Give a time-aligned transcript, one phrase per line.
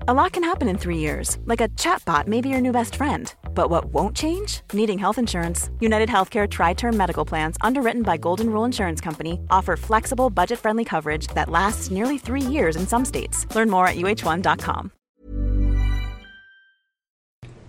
[0.00, 2.96] A lot can happen in three years, like a chatbot may be your new best
[2.96, 3.32] friend.
[3.54, 4.60] But what won't change?
[4.72, 5.70] Needing health insurance.
[5.80, 10.58] United Healthcare Tri Term Medical Plans, underwritten by Golden Rule Insurance Company, offer flexible, budget
[10.58, 13.46] friendly coverage that lasts nearly three years in some states.
[13.54, 14.90] Learn more at uh1.com.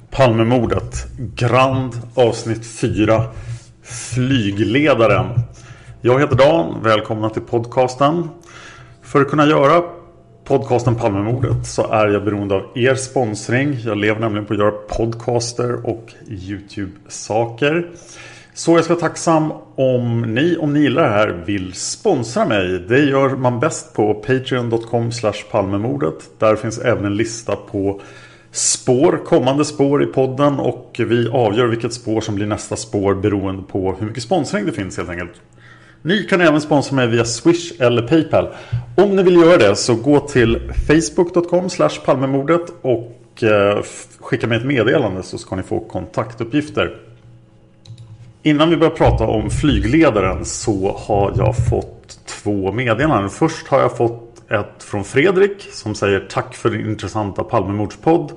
[0.09, 1.08] Palmemordet.
[1.36, 3.23] Grand avsnitt 4.
[3.84, 5.40] Flygledaren.
[6.02, 6.84] Jag heter Dan.
[6.84, 8.30] Välkomna till podcasten.
[9.02, 10.05] För att kunna göra
[10.45, 13.77] podcasten Palmemordet så är jag beroende av er sponsring.
[13.85, 17.89] Jag lever nämligen på att göra podcaster och YouTube-saker.
[18.53, 22.79] Så jag ska vara tacksam om ni, om ni gillar det här, vill sponsra mig.
[22.89, 25.11] Det gör man bäst på patreon.com
[25.51, 26.39] palmemordet.
[26.39, 28.01] Där finns även en lista på
[28.51, 33.63] spår, kommande spår i podden och vi avgör vilket spår som blir nästa spår beroende
[33.63, 35.41] på hur mycket sponsring det finns helt enkelt.
[36.06, 38.48] Ni kan även sponsra mig via Swish eller Paypal.
[38.96, 41.69] Om ni vill göra det så gå till facebook.com
[42.06, 43.84] palmemordet och eh,
[44.19, 46.96] skicka mig ett meddelande så ska ni få kontaktuppgifter.
[48.44, 53.29] Innan vi börjar prata om flygledaren så har jag fått två meddelanden.
[53.29, 58.31] Först har jag fått ett från Fredrik som säger tack för din intressanta Palmemordspodd.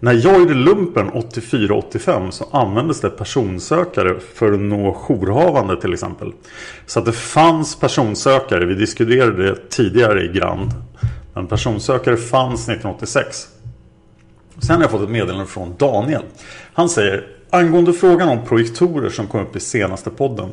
[0.00, 6.32] När jag gjorde lumpen 84-85 så användes det personsökare för att nå jourhavande till exempel.
[6.86, 10.70] Så att det fanns personsökare, vi diskuterade det tidigare i Grand.
[11.34, 13.48] Men personsökare fanns 1986.
[14.58, 16.22] Sen har jag fått ett meddelande från Daniel.
[16.72, 20.48] Han säger Angående frågan om projektorer som kom upp i senaste podden.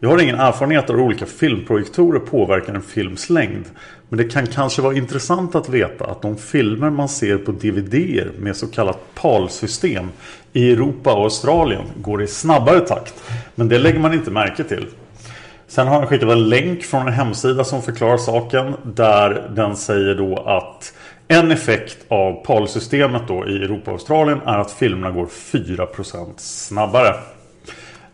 [0.00, 3.64] Jag har ingen erfarenhet av hur olika filmprojektorer påverkar en films längd.
[4.08, 8.26] Men det kan kanske vara intressant att veta att de filmer man ser på DVD
[8.38, 10.08] med så kallat PAL-system
[10.52, 13.14] i Europa och Australien går i snabbare takt.
[13.54, 14.86] Men det lägger man inte märke till.
[15.68, 18.74] Sen har han skickat en länk från en hemsida som förklarar saken.
[18.82, 20.92] Där den säger då att
[21.28, 27.14] en effekt av PAL-systemet då i Europa och Australien är att filmerna går 4% snabbare.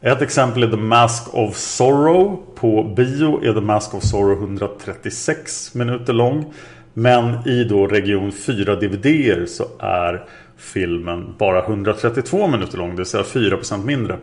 [0.04, 2.42] Ett exempel är The Mask of Sorrow.
[2.54, 6.54] På bio är The Mask of Sorrow 136 minuter lång.
[6.94, 10.24] Men i då region 4 DVD så är
[10.56, 14.16] filmen bara 132 minuter lång, det vill säga 4% mindre.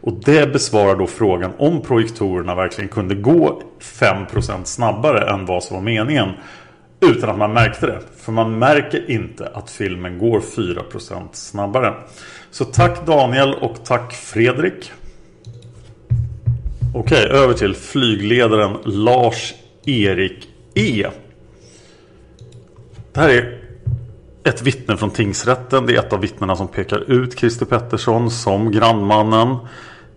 [0.00, 5.76] Och det besvarar då frågan om projektorerna verkligen kunde gå 5% snabbare än vad som
[5.76, 6.28] var meningen.
[7.00, 8.00] Utan att man märkte det.
[8.16, 11.94] För man märker inte att filmen går 4% snabbare.
[12.50, 14.92] Så tack Daniel och tack Fredrik.
[16.96, 21.06] Okej, över till flygledaren Lars-Erik E.
[23.12, 23.60] Det här är
[24.44, 25.86] ett vittne från tingsrätten.
[25.86, 29.56] Det är ett av vittnena som pekar ut Christer Pettersson som grannmannen.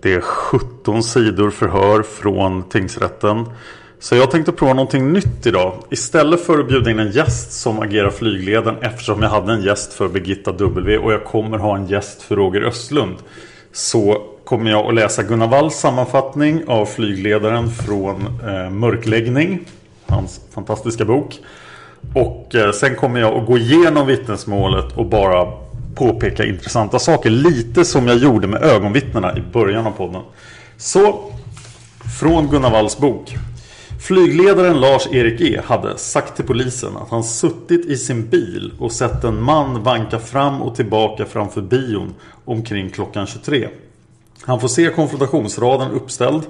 [0.01, 3.45] Det är 17 sidor förhör från tingsrätten.
[3.99, 5.83] Så jag tänkte prova någonting nytt idag.
[5.89, 9.93] Istället för att bjuda in en gäst som agerar flygledaren eftersom jag hade en gäst
[9.93, 13.15] för Birgitta W och jag kommer ha en gäst för Roger Östlund.
[13.71, 19.59] Så kommer jag att läsa Gunnar Walls sammanfattning av flygledaren från eh, Mörkläggning.
[20.05, 21.39] Hans fantastiska bok.
[22.15, 25.51] Och eh, sen kommer jag att gå igenom vittnesmålet och bara
[25.95, 27.29] påpeka intressanta saker.
[27.29, 30.21] Lite som jag gjorde med ögonvittnena i början av podden.
[30.77, 31.31] Så,
[32.19, 33.35] från Gunnar Walls bok.
[34.07, 39.23] Flygledaren Lars-Erik E hade sagt till polisen att han suttit i sin bil och sett
[39.23, 42.15] en man vanka fram och tillbaka framför bion
[42.45, 43.67] omkring klockan 23.
[44.41, 46.43] Han får se konfrontationsraden uppställd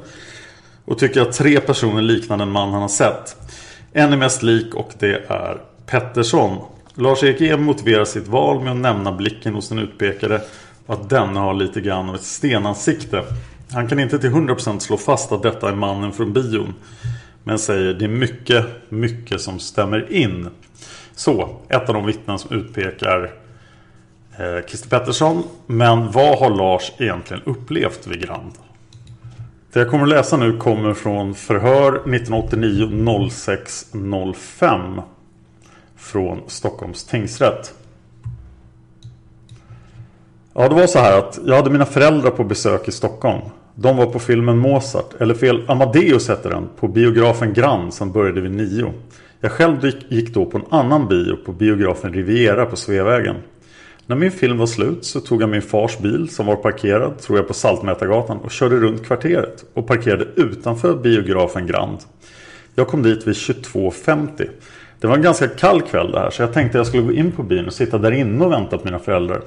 [0.86, 3.36] och tycker att tre personer liknar den man han har sett.
[3.94, 6.58] En är mest lik och det är Pettersson.
[6.94, 10.42] Lars-Erik E motiverar sitt val med att nämna blicken hos den utpekade
[10.86, 13.24] och att denna har lite grann av ett stenansikte.
[13.72, 16.74] Han kan inte till 100% slå fast att detta är mannen från bion.
[17.44, 20.50] Men säger det är mycket, mycket som stämmer in.
[21.16, 23.32] Så, ett av de vittnen som utpekar
[24.40, 25.44] Eh, Christer Pettersson.
[25.68, 28.52] Men vad har Lars egentligen upplevt vid Grand?
[29.74, 33.86] Det jag kommer att läsa nu kommer från förhör 1989 06
[34.36, 35.02] 05
[35.96, 37.74] från Stockholms tingsrätt.
[40.54, 43.42] Ja, det var så här att jag hade mina föräldrar på besök i Stockholm.
[43.76, 48.42] De var på filmen Mozart, eller fel, Amadeus hette den, på biografen Grand som började
[48.42, 48.94] vid nio.
[49.40, 53.36] Jag själv gick då på en annan bio på biografen Riviera på Sveavägen.
[54.10, 57.38] När min film var slut så tog jag min fars bil som var parkerad, tror
[57.38, 61.98] jag på Saltmätargatan och körde runt kvarteret och parkerade utanför biografen Grand.
[62.76, 64.50] Jag kom dit vid 22.50.
[65.00, 67.32] Det var en ganska kall kväll det här så jag tänkte jag skulle gå in
[67.32, 69.42] på bilen och sitta där inne och vänta på mina föräldrar.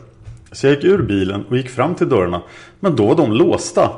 [0.52, 2.42] Så jag gick ur bilen och gick fram till dörrarna.
[2.80, 3.90] Men då var de låsta.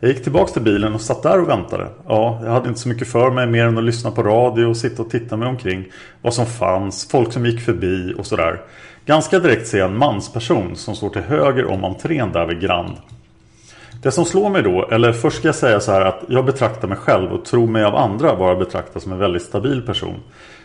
[0.00, 1.88] Jag gick tillbaks till bilen och satt där och väntade.
[2.08, 4.76] Ja, jag hade inte så mycket för mig mer än att lyssna på radio och
[4.76, 5.84] sitta och titta mig omkring.
[6.22, 8.60] Vad som fanns, folk som gick förbi och sådär.
[9.06, 12.96] Ganska direkt ser jag en mansperson som står till höger om entrén där vid Grand.
[14.02, 16.88] Det som slår mig då, eller först ska jag säga så här att jag betraktar
[16.88, 20.14] mig själv och tror mig av andra vara betraktad som en väldigt stabil person.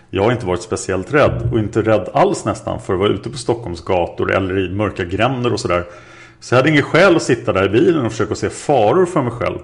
[0.09, 3.29] Jag har inte varit speciellt rädd och inte rädd alls nästan för att vara ute
[3.29, 5.83] på Stockholms gator eller i mörka gränder och sådär.
[6.39, 9.21] Så jag hade ingen skäl att sitta där i bilen och försöka se faror för
[9.21, 9.57] mig själv.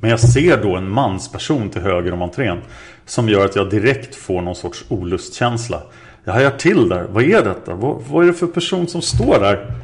[0.00, 2.58] Men jag ser då en mansperson till höger om entrén
[3.06, 5.82] som gör att jag direkt får någon sorts olustkänsla.
[6.24, 7.06] Jag hajar till där.
[7.10, 7.74] Vad är detta?
[7.74, 9.74] Vad, vad är det för person som står där?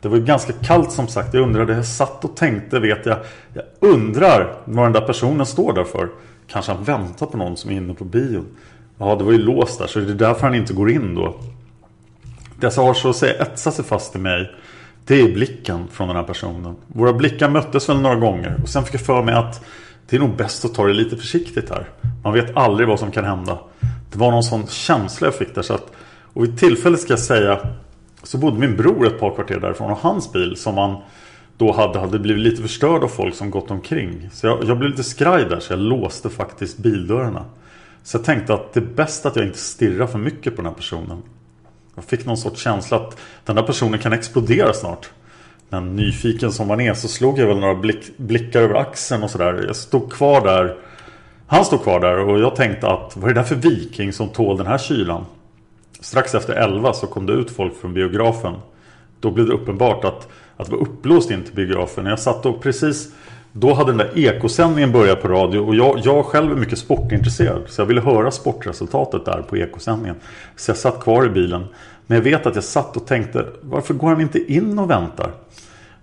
[0.00, 1.34] Det var ju ganska kallt som sagt.
[1.34, 3.18] Jag undrade, jag satt och tänkte, vet jag.
[3.54, 6.08] Jag undrar vad den där personen står där för.
[6.46, 8.46] Kanske han väntar på någon som är inne på bion.
[8.98, 11.40] Ja, det var ju låst där så det är därför han inte går in då.
[12.60, 14.50] Det som har så att säga etsat sig fast i mig.
[15.04, 16.76] Det är blicken från den här personen.
[16.86, 18.60] Våra blickar möttes väl några gånger.
[18.62, 19.64] Och sen fick jag för mig att
[20.08, 21.88] det är nog bäst att ta det lite försiktigt här.
[22.24, 23.58] Man vet aldrig vad som kan hända.
[24.12, 25.92] Det var någon sån känsla jag fick där så att
[26.32, 27.58] Och vid tillfället ska jag säga
[28.22, 30.96] Så bodde min bror ett par kvarter därifrån och hans bil som man
[31.58, 34.28] då hade, hade blivit lite förstörd av folk som gått omkring.
[34.32, 37.44] Så jag, jag blev lite skraj där så jag låste faktiskt bildörrarna.
[38.02, 40.66] Så jag tänkte att det är bäst att jag inte stirrar för mycket på den
[40.66, 41.22] här personen.
[41.94, 45.10] Jag fick någon sorts känsla att den här personen kan explodera snart.
[45.68, 49.30] Men nyfiken som man är så slog jag väl några blick, blickar över axeln och
[49.30, 49.64] sådär.
[49.66, 50.76] Jag stod kvar där
[51.50, 54.28] han stod kvar där och jag tänkte att vad är det där för viking som
[54.28, 55.24] tål den här kylan?
[56.00, 58.54] Strax efter 11 så kom det ut folk från biografen.
[59.20, 62.06] Då blev det uppenbart att, att det var uppblåst in till biografen.
[62.06, 63.12] Jag satt och precis
[63.52, 67.62] då hade den där ekosändningen börjat på radio och jag, jag själv är mycket sportintresserad.
[67.66, 70.16] Så jag ville höra sportresultatet där på ekosändningen.
[70.56, 71.64] Så jag satt kvar i bilen.
[72.06, 75.30] Men jag vet att jag satt och tänkte varför går han inte in och väntar?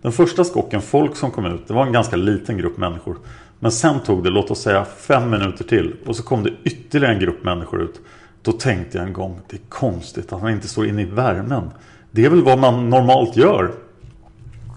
[0.02, 3.18] Den första skocken folk som kom ut, det var en ganska liten grupp människor.
[3.60, 5.96] Men sen tog det, låt oss säga, fem minuter till.
[6.06, 8.02] Och så kom det ytterligare en grupp människor ut.
[8.42, 11.70] Då tänkte jag en gång, det är konstigt att han inte står inne i värmen.
[12.12, 13.72] Det är väl vad man normalt gör.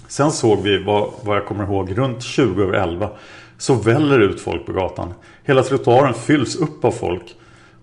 [0.08, 3.10] Sen såg vi, vad, vad jag kommer ihåg, runt 20 över 11.
[3.58, 5.14] Så väller ut folk på gatan.
[5.44, 7.36] Hela trottoaren fylls upp av folk.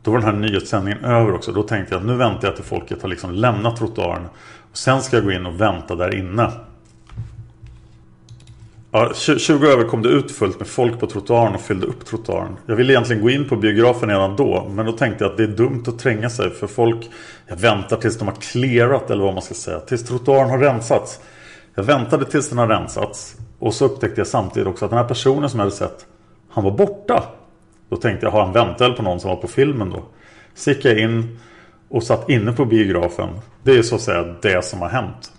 [0.03, 1.51] Då var den här nyhetssändningen över också.
[1.51, 4.25] Då tänkte jag att nu väntar jag till folket har liksom lämnat trottoaren.
[4.71, 6.51] Och sen ska jag gå in och vänta där inne.
[8.97, 12.57] Ja, 20 över kom det ut fullt med folk på trottoaren och fyllde upp trottoaren.
[12.65, 14.67] Jag ville egentligen gå in på biografen redan då.
[14.69, 16.49] Men då tänkte jag att det är dumt att tränga sig.
[16.49, 17.09] För folk,
[17.47, 19.79] jag väntar tills de har clearat eller vad man ska säga.
[19.79, 21.19] Tills trottoaren har rensats.
[21.75, 23.35] Jag väntade tills den har rensats.
[23.59, 26.05] Och så upptäckte jag samtidigt också att den här personen som jag hade sett.
[26.49, 27.23] Han var borta.
[27.89, 30.03] Då tänkte jag, har han väntat på någon som var på filmen då?
[30.53, 31.39] Så gick jag in
[31.89, 33.29] och satt inne på biografen.
[33.63, 35.31] Det är så att säga det som har hänt.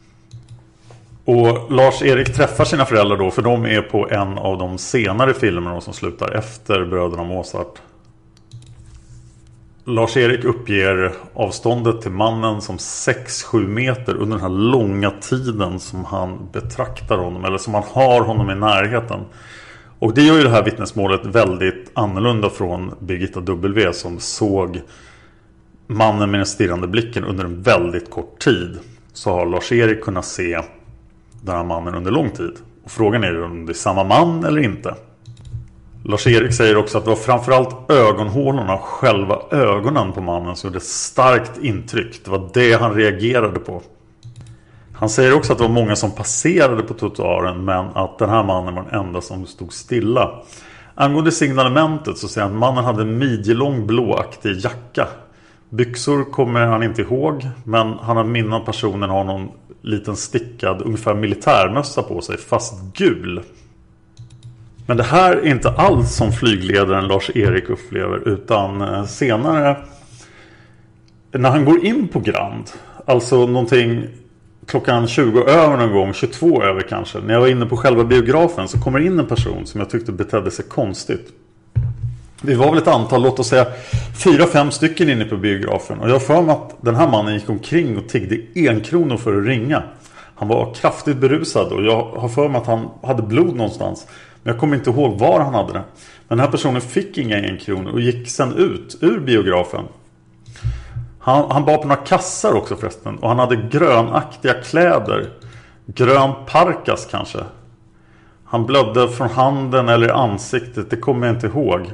[1.27, 5.81] Och Lars-Erik träffar sina föräldrar då för de är på en av de senare filmerna
[5.81, 7.79] som slutar efter Bröderna Mozart.
[9.85, 16.49] Lars-Erik uppger avståndet till mannen som 6-7 meter under den här långa tiden som han
[16.53, 19.21] betraktar honom eller som han har honom i närheten.
[19.99, 24.81] Och det gör ju det här vittnesmålet väldigt annorlunda från Birgitta W som såg
[25.87, 28.79] mannen med den stirrande blicken under en väldigt kort tid.
[29.13, 30.61] Så har Lars-Erik kunnat se
[31.47, 32.53] den här mannen under lång tid.
[32.85, 34.95] Och frågan är om det är samma man eller inte.
[36.05, 40.77] Lars-Erik säger också att det var framförallt ögonhålorna och själva ögonen på mannen som gjorde
[40.77, 42.25] ett starkt intryck.
[42.25, 43.83] Det var det han reagerade på.
[44.95, 48.45] Han säger också att det var många som passerade på trottoaren men att den här
[48.45, 50.31] mannen var den enda som stod stilla.
[50.95, 55.09] Angående signalementet så säger han att mannen hade en midjelång blåaktig jacka.
[55.71, 59.49] Byxor kommer han inte ihåg men han har minne av personen har någon
[59.83, 63.43] liten stickad ungefär militärmössa på sig fast gul.
[64.87, 69.77] Men det här är inte alls som flygledaren Lars-Erik upplever utan eh, senare
[71.33, 72.71] när han går in på Grand,
[73.05, 74.07] alltså någonting
[74.67, 77.19] klockan 20 över någon gång, 22 över kanske.
[77.19, 80.13] När jag var inne på själva biografen så kommer in en person som jag tyckte
[80.13, 81.33] betedde sig konstigt.
[82.47, 83.67] Vi var väl ett antal, låt oss säga
[84.25, 86.01] fyra, fem stycken inne på biografen.
[86.01, 89.17] Och jag har för mig att den här mannen gick omkring och tiggde en kronor
[89.17, 89.83] för att ringa.
[90.35, 94.07] Han var kraftigt berusad och jag har för mig att han hade blod någonstans.
[94.43, 95.83] Men jag kommer inte ihåg var han hade det.
[96.29, 99.85] Men den här personen fick inga en kronor och gick sen ut ur biografen.
[101.19, 103.19] Han, han bar på några kassar också förresten.
[103.19, 105.31] Och han hade grönaktiga kläder.
[105.87, 107.39] Grön parkas kanske.
[108.45, 110.91] Han blödde från handen eller ansiktet.
[110.91, 111.93] Det kommer jag inte ihåg.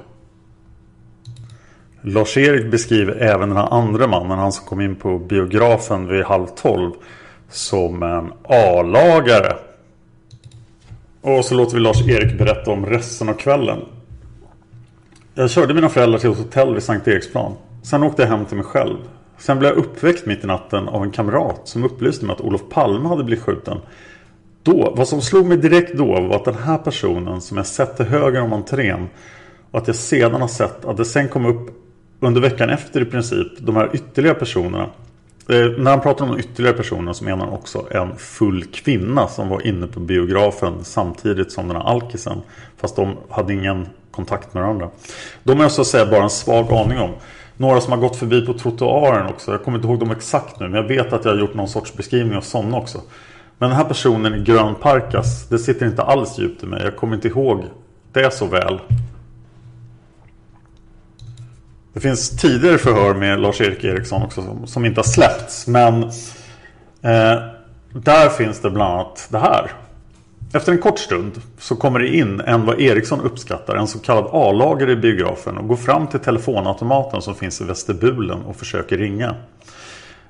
[2.02, 4.38] Lars-Erik beskriver även den här andra mannen.
[4.38, 6.90] Han som kom in på biografen vid halv tolv.
[7.48, 9.56] Som en A-lagare.
[11.20, 13.78] Och så låter vi Lars-Erik berätta om resten av kvällen.
[15.34, 17.52] Jag körde mina föräldrar till ett hotell vid Sankt Eriksplan.
[17.82, 18.96] Sen åkte jag hem till mig själv.
[19.38, 22.60] Sen blev jag uppväckt mitt i natten av en kamrat som upplyste mig att Olof
[22.70, 23.78] Palme hade blivit skjuten.
[24.62, 27.96] Då, vad som slog mig direkt då var att den här personen som jag sett
[27.96, 29.08] till höger om entrén
[29.70, 31.81] och att jag sedan har sett att det sen kom upp
[32.22, 34.86] under veckan efter i princip de här ytterligare personerna.
[35.48, 39.28] Eh, när han pratar om de ytterligare personerna så menar han också en full kvinna
[39.28, 42.40] som var inne på biografen samtidigt som den här alkisen.
[42.76, 44.88] Fast de hade ingen kontakt med varandra.
[45.42, 47.10] De har jag så att säga bara en svag aning om.
[47.56, 49.50] Några som har gått förbi på trottoaren också.
[49.50, 50.68] Jag kommer inte ihåg dem exakt nu.
[50.68, 53.00] Men jag vet att jag har gjort någon sorts beskrivning av sådana också.
[53.58, 55.48] Men den här personen i grön parkas.
[55.48, 56.82] Det sitter inte alls djupt i mig.
[56.82, 57.64] Jag kommer inte ihåg
[58.12, 58.78] det så väl.
[61.92, 65.66] Det finns tidigare förhör med Lars-Erik Eriksson också som, som, inte har släppts.
[65.66, 66.02] Men
[67.02, 67.42] eh,
[67.92, 69.72] där finns det bland annat det här.
[70.54, 74.28] Efter en kort stund så kommer det in en vad Eriksson uppskattar, en så kallad
[74.32, 79.34] A-lagare i biografen och går fram till telefonautomaten som finns i vestibulen och försöker ringa.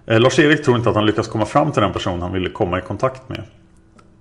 [0.07, 2.79] Eh, Lars-Erik tror inte att han lyckas komma fram till den person han ville komma
[2.79, 3.43] i kontakt med.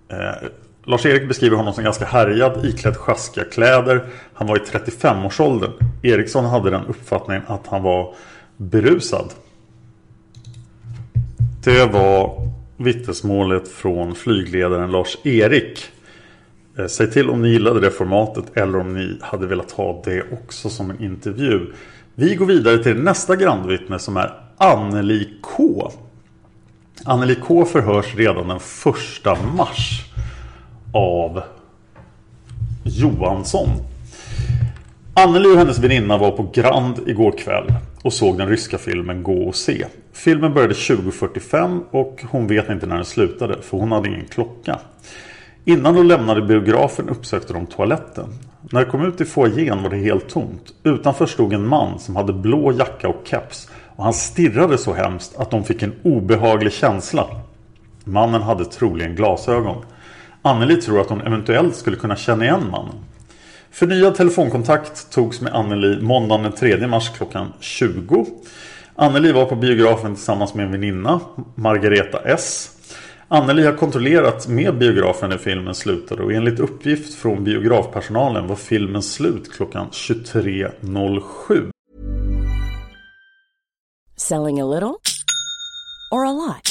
[0.10, 0.48] Eh,
[0.84, 4.06] Lars-Erik beskriver honom som ganska härjad, iklädd sjaskiga kläder.
[4.34, 5.72] Han var i 35-årsåldern.
[6.04, 8.14] Eriksson hade den uppfattningen att han var
[8.58, 9.34] berusad.
[11.64, 12.48] Det var
[12.78, 15.86] vittnesmålet från flygledaren Lars-Erik.
[16.78, 20.24] Eh, säg till om ni gillade det formatet eller om ni hade velat ha det
[20.32, 21.74] också som en intervju.
[22.16, 25.92] Vi går vidare till nästa grandvittne som är Anneli K.
[27.06, 30.11] Anneli K förhörs redan den första mars
[30.94, 31.42] av
[32.84, 33.70] Johansson.
[35.14, 39.44] Anneli och hennes väninna var på Grand igår kväll och såg den ryska filmen Gå
[39.44, 39.86] och se.
[40.14, 44.80] Filmen började 20.45 och hon vet inte när den slutade för hon hade ingen klocka.
[45.66, 48.26] Innan de lämnade biografen uppsökte de toaletten.
[48.72, 50.74] När de kom ut i foajén var det helt tomt.
[50.84, 55.36] Utanför stod en man som hade blå jacka och keps och han stirrade så hemskt
[55.36, 57.28] att de fick en obehaglig känsla.
[58.04, 59.86] Mannen hade troligen glasögon.
[60.42, 62.96] Anneli tror att hon eventuellt skulle kunna känna igen mannen.
[63.72, 68.26] Förnyad telefonkontakt togs med Anneli måndagen den 3 mars klockan 20.
[68.96, 71.20] Anneli var på biografen tillsammans med en väninna,
[71.56, 72.70] Margareta S.
[73.28, 79.02] Anneli har kontrollerat med biografen när filmen slutade och enligt uppgift från biografpersonalen var filmen
[79.02, 81.72] slut klockan 23.07.
[84.18, 84.96] Selling a little
[86.12, 86.71] or a lot?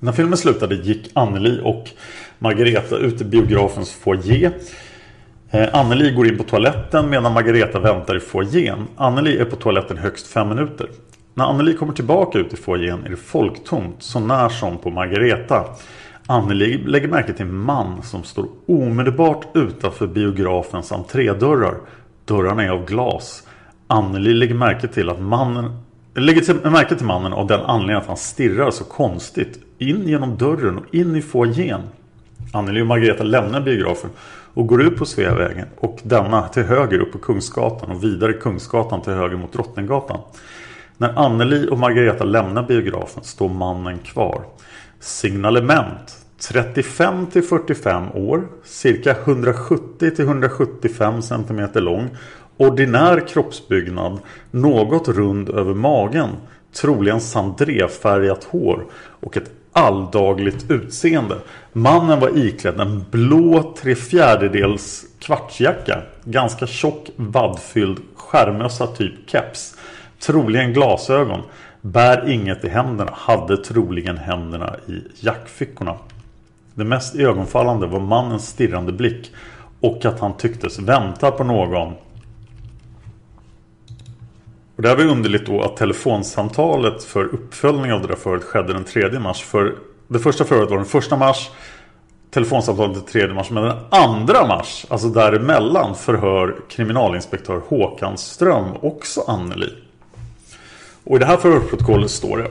[0.00, 1.84] När filmen slutade gick Anneli och
[2.38, 4.52] Margareta ut i biografens foyer.
[5.50, 8.86] Eh, Anneli går in på toaletten medan Margareta väntar i foajén.
[8.96, 10.88] Anneli är på toaletten högst fem minuter.
[11.34, 15.64] När Anneli kommer tillbaka ut i foajén är det folktomt så när som på Margareta.
[16.26, 21.74] Anneli lägger märke till en man som står omedelbart utanför biografens entrédörrar.
[22.24, 23.42] Dörrarna är av glas.
[23.86, 25.85] Anneli lägger märke till att mannen
[26.20, 30.36] lägger till, märke till mannen av den anledningen att han stirrar så konstigt in genom
[30.36, 31.80] dörren och in i foajén.
[32.52, 34.10] Anneli och Margareta lämnar biografen
[34.54, 39.02] och går ut på Sveavägen och denna till höger upp på Kungsgatan och vidare Kungsgatan
[39.02, 40.20] till höger mot Drottninggatan.
[40.96, 44.42] När Anneli och Margareta lämnar biografen står mannen kvar.
[45.00, 52.08] Signalement 35 till 45 år, cirka 170 till 175 cm lång,
[52.56, 54.18] ordinär kroppsbyggnad,
[54.50, 56.28] något rund över magen,
[56.72, 58.86] troligen sandrefärgat hår
[59.20, 61.36] och ett alldagligt utseende.
[61.72, 69.76] Mannen var iklädd en blå trefjärdedels kvartsjacka, ganska tjock vaddfylld skärmösa typ keps,
[70.18, 71.42] troligen glasögon,
[71.80, 75.94] bär inget i händerna, hade troligen händerna i jackfickorna.
[76.74, 79.30] Det mest ögonfallande var mannens stirrande blick
[79.80, 81.92] och att han tycktes vänta på någon.
[84.76, 88.72] Och det här var underligt då att telefonsamtalet för uppföljning av det där förhöret skedde
[88.72, 89.42] den 3 mars.
[89.42, 89.74] För
[90.08, 91.50] det första förhöret var den 1 mars.
[92.30, 93.50] Telefonsamtalet den 3 mars.
[93.50, 99.72] Men den 2 mars, alltså däremellan, förhör kriminalinspektör Håkan Ström också Anneli.
[101.04, 102.50] Och i det här förhörsprotokollet står det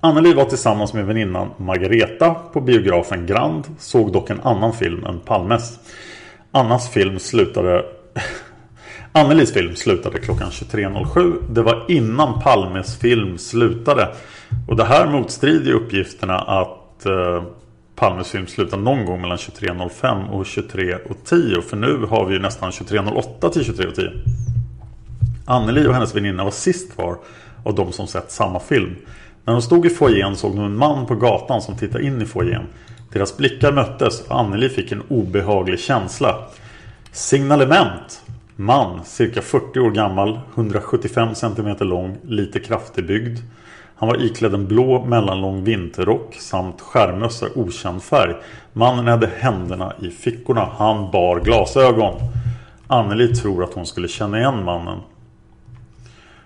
[0.00, 5.20] Anneli var tillsammans med väninnan Margareta på biografen Grand Såg dock en annan film än
[5.20, 5.78] Palmes
[6.50, 7.84] Annas film slutade
[9.16, 14.14] Annelies film slutade klockan 23.07 Det var innan Palmes film slutade
[14.68, 17.42] Och det här motstrider uppgifterna att eh,
[17.94, 22.70] Palmes film slutade någon gång mellan 23.05 och 23.10 För nu har vi ju nästan
[22.70, 24.10] 23.08 till 23.10
[25.44, 27.18] Anneli och hennes väninna var sist kvar
[27.64, 28.96] av de som sett samma film.
[29.44, 32.26] När de stod i foajén såg de en man på gatan som tittade in i
[32.26, 32.66] foajén.
[33.12, 36.44] Deras blickar möttes och Anneli fick en obehaglig känsla.
[37.12, 38.22] Signalement.
[38.58, 43.38] Man, cirka 40 år gammal, 175 cm lång, lite kraftig byggd.
[43.96, 48.34] Han var iklädd en blå mellanlång vinterrock samt skärmössa okänd färg.
[48.72, 50.68] Mannen hade händerna i fickorna.
[50.78, 52.14] Han bar glasögon.
[52.86, 54.98] Anneli tror att hon skulle känna igen mannen.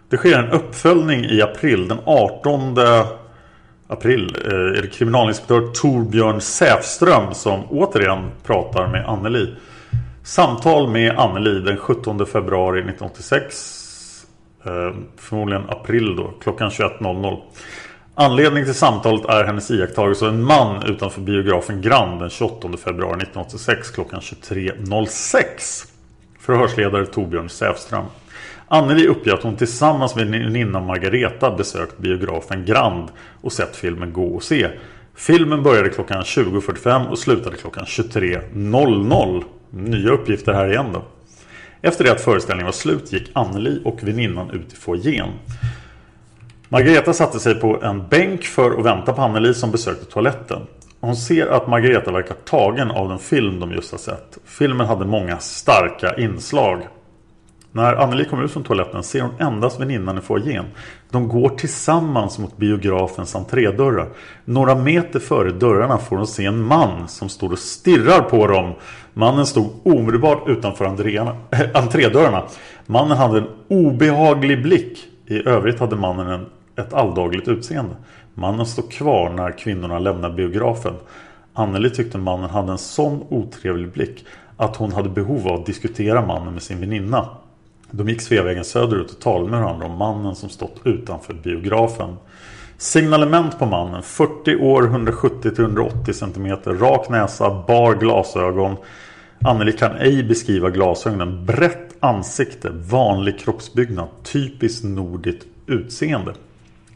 [0.09, 1.89] Det sker en uppföljning i april.
[1.89, 2.79] Den 18
[3.87, 9.55] april eh, är det kriminalinspektör Torbjörn Säfström som återigen pratar med Anneli.
[10.23, 14.27] Samtal med Anneli den 17 februari 1986.
[14.65, 17.39] Eh, förmodligen april då, klockan 21.00.
[18.15, 23.17] Anledning till samtalet är hennes iakttagelse av en man utanför biografen Grand den 28 februari
[23.17, 25.87] 1986 klockan 23.06.
[26.41, 28.05] Förhörsledare Torbjörn Säfström.
[28.69, 33.09] Anneli uppger att hon tillsammans med väninnan Margareta besökt biografen Grand
[33.41, 34.69] och sett filmen Gå och se.
[35.15, 39.45] Filmen började klockan 20.45 och slutade klockan 23.00.
[39.71, 41.03] Nya uppgifter här igen då.
[41.83, 45.29] Efter det att föreställningen var slut gick Anneli och väninnan ut i foajén.
[46.69, 50.63] Margareta satte sig på en bänk för att vänta på Anneli som besökte toaletten.
[51.01, 54.39] Hon ser att Margareta verkar tagen av den film de just har sett.
[54.45, 56.83] Filmen hade många starka inslag.
[57.73, 60.65] När Anneli kommer ut från toaletten ser hon endast väninnan i foajén.
[61.11, 64.09] De går tillsammans mot biografens entrédörrar.
[64.45, 68.73] Några meter före dörrarna får hon se en man som står och stirrar på dem.
[69.13, 70.85] Mannen stod omedelbart utanför
[71.75, 72.43] entrédörrarna.
[72.87, 74.99] Mannen hade en obehaglig blick.
[75.27, 76.47] I övrigt hade mannen en,
[76.85, 77.95] ett alldagligt utseende.
[78.35, 80.95] Mannen står kvar när kvinnorna lämnar biografen.
[81.53, 84.25] Anneli tyckte mannen hade en sån otrevlig blick
[84.57, 87.29] att hon hade behov av att diskutera mannen med sin väninna.
[87.91, 92.17] De gick Sveavägen söderut och talade med varandra om mannen som stått utanför biografen.
[92.79, 94.03] Signalement på mannen.
[94.03, 98.77] 40 år, 170-180 cm, rak näsa, bar glasögon.
[99.45, 101.47] Anneli kan ej beskriva glasögonen.
[101.47, 106.35] Brett ansikte, vanlig kroppsbyggnad, typiskt nordiskt utseende.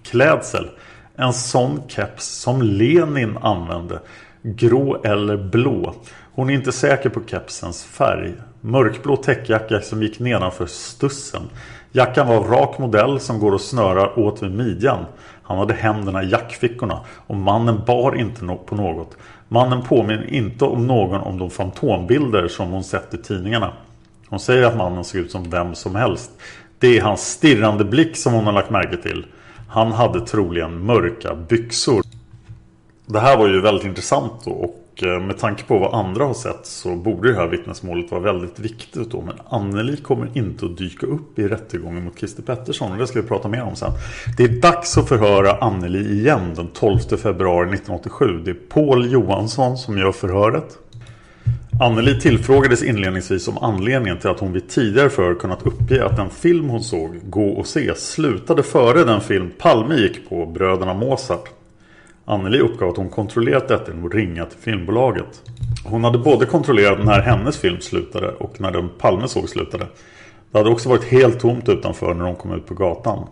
[0.03, 0.71] Klädsel.
[1.17, 4.01] En sån keps som Lenin använde.
[4.43, 5.95] Grå eller blå.
[6.35, 8.35] Hon är inte säker på kepsens färg.
[8.67, 11.43] Mörkblå täckjacka som gick nedanför stussen.
[11.93, 15.05] Jackan var av rak modell som går och snörar åt vid midjan.
[15.43, 19.17] Han hade händerna i jackfickorna och mannen bar inte på något.
[19.49, 23.73] Mannen påminner inte om någon om de fantombilder som hon sett i tidningarna.
[24.29, 26.31] Hon säger att mannen ser ut som vem som helst.
[26.79, 29.27] Det är hans stirrande blick som hon har lagt märke till.
[29.69, 32.03] Han hade troligen mörka byxor.
[33.07, 36.35] Det här var ju väldigt intressant då och Eh, med tanke på vad andra har
[36.35, 39.21] sett så borde det här vittnesmålet vara väldigt viktigt då.
[39.21, 43.21] Men Anneli kommer inte att dyka upp i rättegången mot Christer Pettersson och det ska
[43.21, 43.91] vi prata mer om sen.
[44.37, 48.43] Det är dags att förhöra Anneli igen den 12 februari 1987.
[48.45, 50.79] Det är Paul Johansson som gör förhöret.
[51.81, 56.31] Anneli tillfrågades inledningsvis om anledningen till att hon vid tidigare förhör kunnat uppge att den
[56.31, 61.49] film hon såg, Gå och se, slutade före den film Palme gick på, Bröderna Mozart.
[62.25, 65.43] Anneli uppgav att hon kontrollerat detta genom att ringa till filmbolaget.
[65.85, 69.87] Hon hade både kontrollerat när hennes film slutade och när den Palme såg slutade.
[70.53, 73.29] Det hade också varit helt tomt utanför när de kom ut på gatan.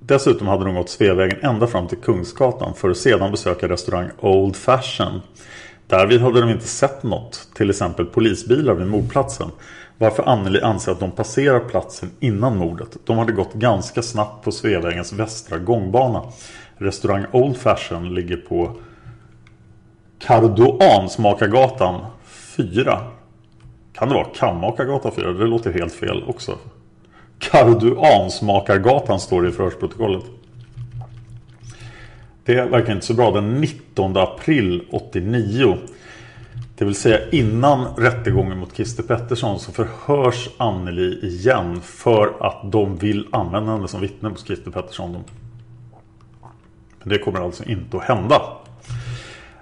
[0.00, 4.56] Dessutom hade de gått Sveavägen ända fram till Kungsgatan för att sedan besöka restaurang Old
[4.56, 5.20] Fashion.
[5.86, 9.50] Därvid hade de inte sett något, till exempel polisbilar vid mordplatsen.
[9.98, 12.96] Varför Anneli anser att de passerar platsen innan mordet.
[13.04, 16.22] De hade gått ganska snabbt på Sveavägens västra gångbana.
[16.82, 18.76] Restaurang Old Fashion ligger på
[20.18, 22.00] Cardoansmakargatan
[22.56, 23.00] 4.
[23.92, 25.32] Kan det vara Kammakargatan 4?
[25.32, 26.58] Det låter helt fel också.
[27.38, 30.24] Cardoansmakargatan står det i förhörsprotokollet.
[32.44, 33.30] Det verkar inte så bra.
[33.30, 35.76] Den 19 april 89.
[36.78, 42.96] Det vill säga innan rättegången mot Christer Pettersson så förhörs Anneli igen för att de
[42.96, 45.24] vill använda henne som vittne mot Christer Pettersson.
[47.02, 48.42] Men det kommer alltså inte att hända.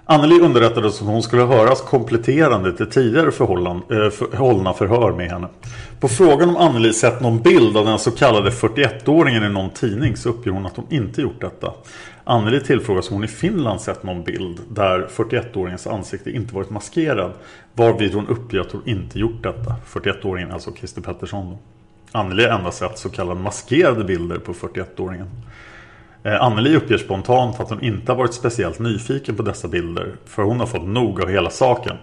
[0.05, 3.31] Anneli underrättades att hon skulle höras kompletterande till tidigare eh,
[4.09, 5.47] för, hållna förhör med henne.
[5.99, 10.17] På frågan om Anneli sett någon bild av den så kallade 41-åringen i någon tidning
[10.17, 11.73] så uppger hon att hon inte gjort detta.
[12.23, 17.31] Anneli tillfrågas om hon i Finland sett någon bild där 41-åringens ansikte inte varit maskerad.
[17.73, 19.75] Varvid hon uppger att hon inte gjort detta.
[19.87, 21.57] 41-åringen, alltså Christer Pettersson.
[22.11, 25.27] Anneli har endast sett så kallade maskerade bilder på 41-åringen.
[26.23, 30.15] Eh, Anneli uppger spontant att hon inte har varit speciellt nyfiken på dessa bilder.
[30.25, 31.97] För hon har fått nog av hela saken.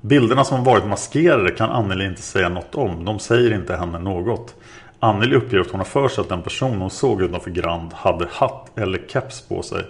[0.00, 3.04] Bilderna som varit maskerade kan Anneli inte säga något om.
[3.04, 4.54] De säger inte henne något.
[5.00, 8.26] Anneli uppger att hon har för sig att den person hon såg utanför Grand hade
[8.30, 9.84] hatt eller keps på sig.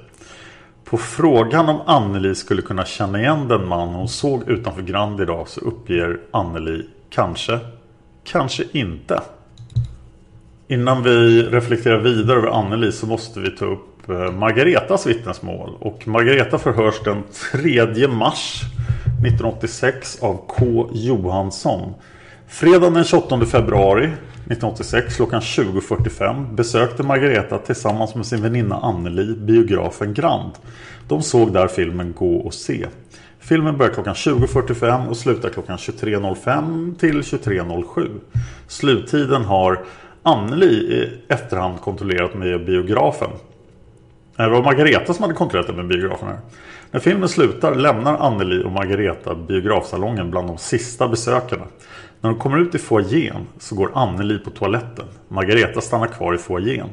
[0.84, 5.48] På frågan om Anneli skulle kunna känna igen den man hon såg utanför Grand idag
[5.48, 7.58] så uppger Anneli kanske,
[8.24, 9.20] kanske inte.
[10.68, 15.76] Innan vi reflekterar vidare över Anneli så måste vi ta upp eh, Margaretas vittnesmål.
[15.80, 17.22] Och Margareta förhörs den
[17.52, 18.62] 3 mars
[19.04, 20.90] 1986 av K.
[20.92, 21.94] Johansson.
[22.48, 30.14] Fredagen den 28 februari 1986 klockan 20.45 besökte Margareta tillsammans med sin väninna Anneli biografen
[30.14, 30.52] Grand.
[31.08, 32.86] De såg där filmen Gå och se.
[33.38, 38.20] Filmen börjar klockan 20.45 och slutar klockan 23.05 till 23.07.
[38.68, 39.84] Sluttiden har
[40.26, 43.30] Anneli i efterhand kontrollerat med biografen.
[44.36, 46.38] Det var Margareta som hade kontrollerat med biografen här.
[46.90, 51.64] När filmen slutar lämnar Anneli och Margareta biografsalongen bland de sista besökarna.
[52.20, 55.04] När de kommer ut i foajén så går Anneli på toaletten.
[55.28, 56.88] Margareta stannar kvar i foajén.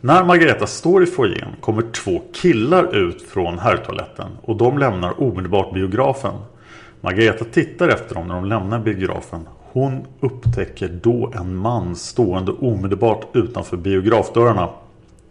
[0.00, 5.74] När Margareta står i foajén kommer två killar ut från herrtoaletten och de lämnar omedelbart
[5.74, 6.34] biografen.
[7.00, 9.40] Margareta tittar efter dem när de lämnar biografen.
[9.72, 14.68] Hon upptäcker då en man stående omedelbart utanför biografdörrarna.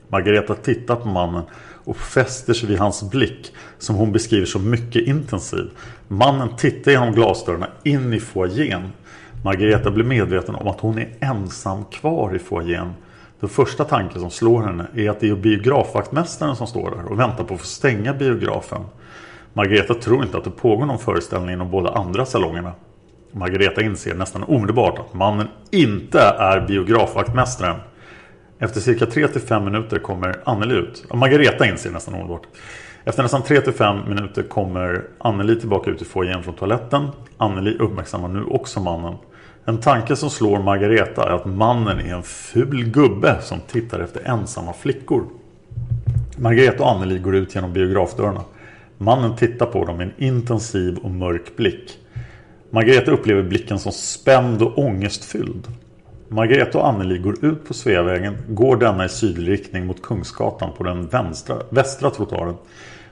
[0.08, 1.43] Margareta tittar på mannen
[1.84, 5.69] och fäster sig vid hans blick som hon beskriver som mycket intensiv.
[6.08, 8.91] Mannen tittar genom glasdörrarna in i foajén.
[9.43, 12.93] Margareta blir medveten om att hon är ensam kvar i foajén.
[13.39, 17.19] Den första tanken som slår henne är att det är biografvaktmästaren som står där och
[17.19, 18.82] väntar på att få stänga biografen.
[19.54, 22.73] Margareta tror inte att det pågår någon föreställning inom båda andra salongerna.
[23.32, 27.76] Margareta inser nästan omedelbart att mannen inte är biografvaktmästaren.
[28.60, 31.06] Efter cirka 3-5 minuter kommer Anneli ut.
[31.13, 32.48] Margareta inser nästan omedelbart.
[33.06, 37.08] Efter nästan 3-5 minuter kommer Anneli tillbaka ut i foajén från toaletten.
[37.38, 39.15] Anneli uppmärksammar nu också mannen.
[39.65, 44.30] En tanke som slår Margareta är att mannen är en ful gubbe som tittar efter
[44.30, 45.24] ensamma flickor.
[46.38, 48.41] Margareta och Anneli går ut genom biografdörrarna.
[48.98, 51.98] Mannen tittar på dem med en intensiv och mörk blick.
[52.73, 55.67] Margareta upplever blicken som spänd och ångestfylld.
[56.27, 60.84] Margareta och Anneli går ut på Sveavägen, går denna i sydlig riktning mot Kungsgatan på
[60.84, 62.55] den vänstra, västra trottoaren.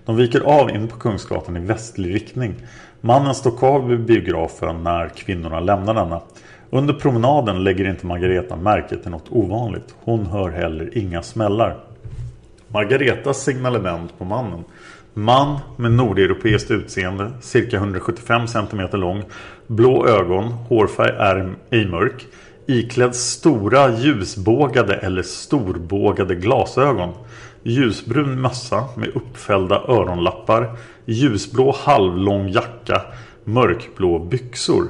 [0.06, 2.56] De viker av in på Kungsgatan i västlig riktning.
[3.02, 6.22] Mannen står kvar vid biografen när kvinnorna lämnar denna.
[6.70, 9.96] Under promenaden lägger inte Margareta märke till något ovanligt.
[10.04, 11.78] Hon hör heller inga smällar.
[12.68, 14.64] Margaretas signalement på mannen.
[15.14, 19.24] Man med nordeuropeiskt utseende, cirka 175 cm lång,
[19.68, 22.28] blå ögon, hårfärg är ej mörk,
[22.68, 27.14] iklädd stora ljusbågade eller storbågade glasögon,
[27.64, 33.02] ljusbrun mössa med uppfällda öronlappar, ljusblå halvlång jacka,
[33.44, 34.84] mörkblå byxor.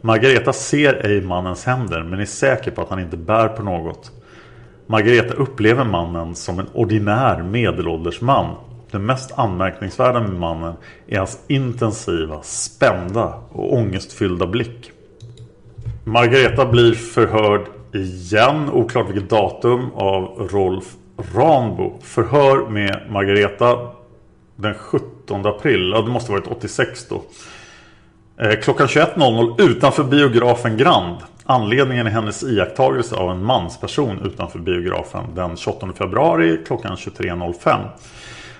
[0.00, 4.12] Margareta ser ej mannens händer men är säker på att han inte bär på något.
[4.86, 8.54] Margareta upplever mannen som en ordinär medelålders man.
[8.96, 10.74] Det mest anmärkningsvärda med mannen
[11.06, 14.90] är hans intensiva, spända och ångestfyllda blick.
[16.04, 17.60] Margareta blir förhörd
[17.92, 20.84] igen, oklart vilket datum, av Rolf
[21.34, 21.98] Ranbo.
[22.02, 23.78] Förhör med Margareta
[24.56, 27.22] den 17 april, ja det måste varit 86 då.
[28.44, 31.16] Eh, klockan 21.00 utanför biografen Grand.
[31.44, 37.88] Anledningen är hennes iakttagelse av en mansperson utanför biografen den 28 februari klockan 23.05.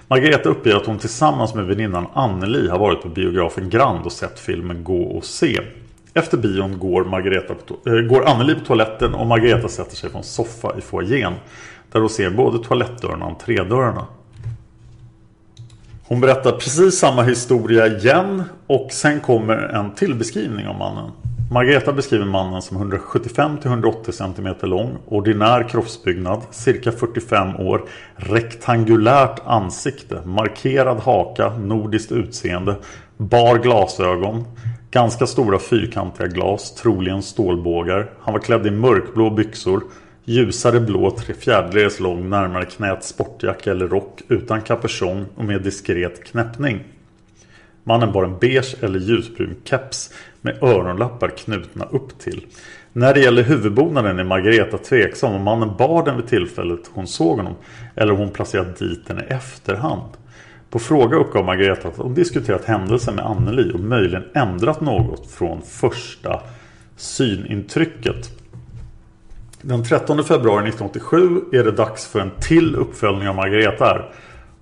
[0.08, 4.38] Margareta uppger att hon tillsammans med väninnan Anneli har varit på biografen Grand och sett
[4.40, 5.60] filmen Gå och se.
[6.14, 10.18] Efter bion går, Margareta på äh, går Anneli på toaletten och Margareta sätter sig på
[10.18, 11.32] en soffa i foajén.
[11.92, 14.06] Där hon ser både toalettdörrarna och entrédörrarna.
[16.08, 21.10] Hon berättar precis samma historia igen och sen kommer en till beskrivning av mannen.
[21.50, 27.84] Margareta beskriver mannen som 175-180 cm lång, ordinär kroppsbyggnad, cirka 45 år,
[28.16, 32.76] rektangulärt ansikte, markerad haka, nordiskt utseende,
[33.16, 34.44] bar glasögon,
[34.90, 38.10] ganska stora fyrkantiga glas, troligen stålbågar.
[38.20, 39.82] Han var klädd i mörkblå byxor,
[40.24, 46.24] ljusare blå tre fjärdedels lång närmare knät sportjacka eller rock utan kapuschong och med diskret
[46.24, 46.84] knäppning.
[47.88, 52.46] Mannen bar en beige eller ljusbrun keps med öronlappar knutna upp till.
[52.92, 57.36] När det gäller huvudbonaden är Margareta tveksam om mannen bar den vid tillfället hon såg
[57.36, 57.54] honom
[57.94, 60.10] eller om hon placerat dit den i efterhand.
[60.70, 65.62] På fråga uppgav Margareta att hon diskuterat händelsen med Anneli och möjligen ändrat något från
[65.62, 66.42] första
[66.96, 68.30] synintrycket.
[69.62, 74.10] Den 13 februari 1987 är det dags för en till uppföljning av Margareta här.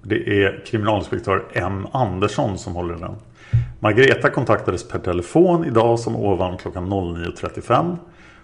[0.06, 1.86] Det är kriminalinspektör M.
[1.92, 3.14] Andersson som håller den.
[3.80, 7.96] Margareta kontaktades per telefon idag som ovan klockan 09.35.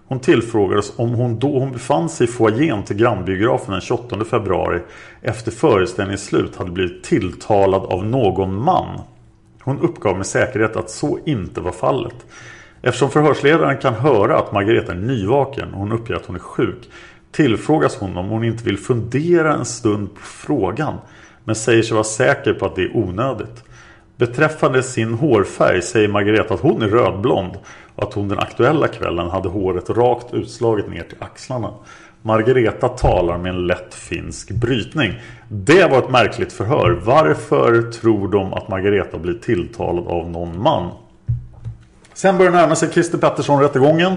[0.06, 4.80] Hon tillfrågades om hon då hon befann sig i foajén till grannbiografen den 28 februari
[5.22, 9.00] efter föreställningens slut hade blivit tilltalad av någon man.
[9.62, 12.26] Hon uppgav med säkerhet att så inte var fallet.
[12.82, 16.88] Eftersom förhörsledaren kan höra att Margareta är nyvaken och hon uppger att hon är sjuk
[17.32, 20.94] tillfrågas hon om hon inte vill fundera en stund på frågan
[21.44, 23.64] men säger sig vara säker på att det är onödigt.
[24.16, 27.52] Beträffande sin hårfärg säger Margareta att hon är rödblond
[27.94, 31.70] och att hon den aktuella kvällen hade håret rakt utslaget ner till axlarna.
[32.22, 35.14] Margareta talar med en lätt finsk brytning.
[35.48, 37.00] Det var ett märkligt förhör.
[37.04, 40.90] Varför tror de att Margareta blir tilltalad av någon man?
[42.14, 44.16] Sen börjar närma sig Christer Pettersson rättegången.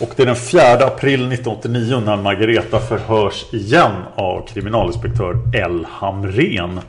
[0.00, 5.86] Och det är den 4 april 1989 när Margareta förhörs igen av kriminalinspektör L.
[5.90, 6.80] Hamren.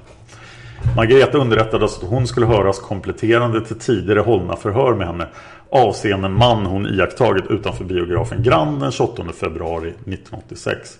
[0.96, 5.28] Margareta underrättades att hon skulle höras kompletterande till tidigare hållna förhör med henne
[5.72, 10.98] avseende en man hon iakttagit utanför biografen Grand den 28 februari 1986.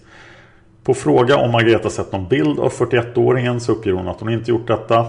[0.84, 4.52] På fråga om Margareta sett någon bild av 41-åringen så uppger hon att hon inte
[4.52, 5.06] gjort detta.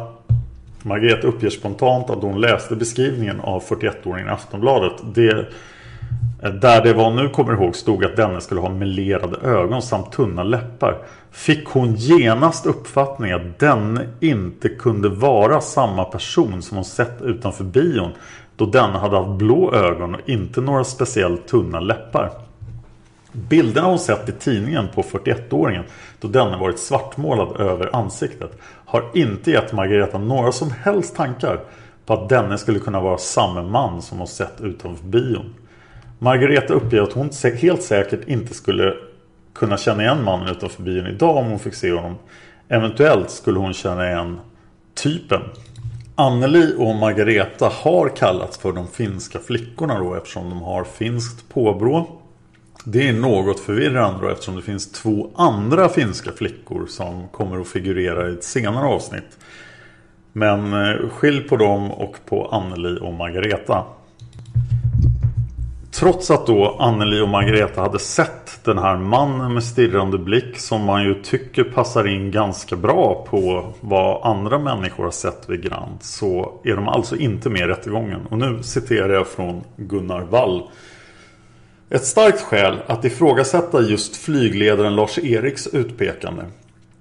[0.83, 4.93] Margareta uppger spontant att hon läste beskrivningen av 41-åringen i Aftonbladet.
[5.15, 5.47] Det
[6.43, 10.43] där det var nu kommer ihåg stod att denne skulle ha melerade ögon samt tunna
[10.43, 10.99] läppar.
[11.31, 17.65] Fick hon genast uppfattningen att denne inte kunde vara samma person som hon sett utanför
[17.65, 18.11] bion.
[18.57, 22.31] Då denne hade haft blå ögon och inte några speciellt tunna läppar.
[23.33, 25.85] Bilderna hon sett i tidningen på 41-åringen
[26.21, 31.61] då denne varit svartmålad över ansiktet har inte gett Margareta några som helst tankar
[32.07, 35.55] på att denne skulle kunna vara samma man som hon sett utanför bion.
[36.23, 37.31] Margareta uppger att hon
[37.61, 38.95] helt säkert inte skulle
[39.55, 42.15] kunna känna igen mannen utanför bion idag om hon fick se honom.
[42.69, 44.41] Eventuellt skulle hon känna igen
[44.95, 45.41] typen.
[46.15, 52.21] Anneli och Margareta har kallats för de finska flickorna då eftersom de har finskt påbrå.
[52.85, 57.69] Det är något förvirrande då eftersom det finns två andra finska flickor som kommer att
[57.69, 59.39] figurera i ett senare avsnitt.
[60.33, 63.85] Men eh, skilj på dem och på Anneli och Margareta.
[65.93, 70.85] Trots att då Anneli och Margareta hade sett den här mannen med stirrande blick som
[70.85, 75.99] man ju tycker passar in ganska bra på vad andra människor har sett vid Grand
[76.01, 78.27] så är de alltså inte med i rättegången.
[78.31, 80.63] Och nu citerar jag från Gunnar Wall.
[81.91, 86.43] Ett starkt skäl att ifrågasätta just flygledaren Lars Eriks utpekande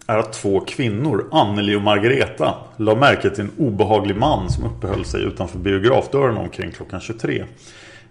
[0.08, 5.06] är att två kvinnor, Anneli och Margareta, la märke till en obehaglig man som uppehöll
[5.06, 7.44] sig utanför biografdörren omkring klockan 23.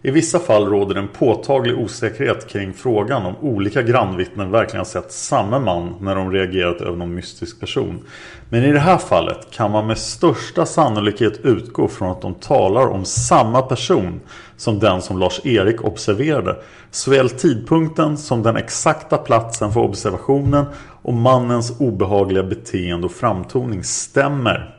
[0.03, 5.13] I vissa fall råder en påtaglig osäkerhet kring frågan om olika grannvittnen verkligen har sett
[5.13, 8.05] samma man när de reagerat över någon mystisk person.
[8.49, 12.87] Men i det här fallet kan man med största sannolikhet utgå från att de talar
[12.87, 14.21] om samma person
[14.57, 16.57] som den som Lars-Erik observerade.
[16.91, 20.65] Såväl tidpunkten som den exakta platsen för observationen
[21.03, 24.78] och mannens obehagliga beteende och framtoning stämmer.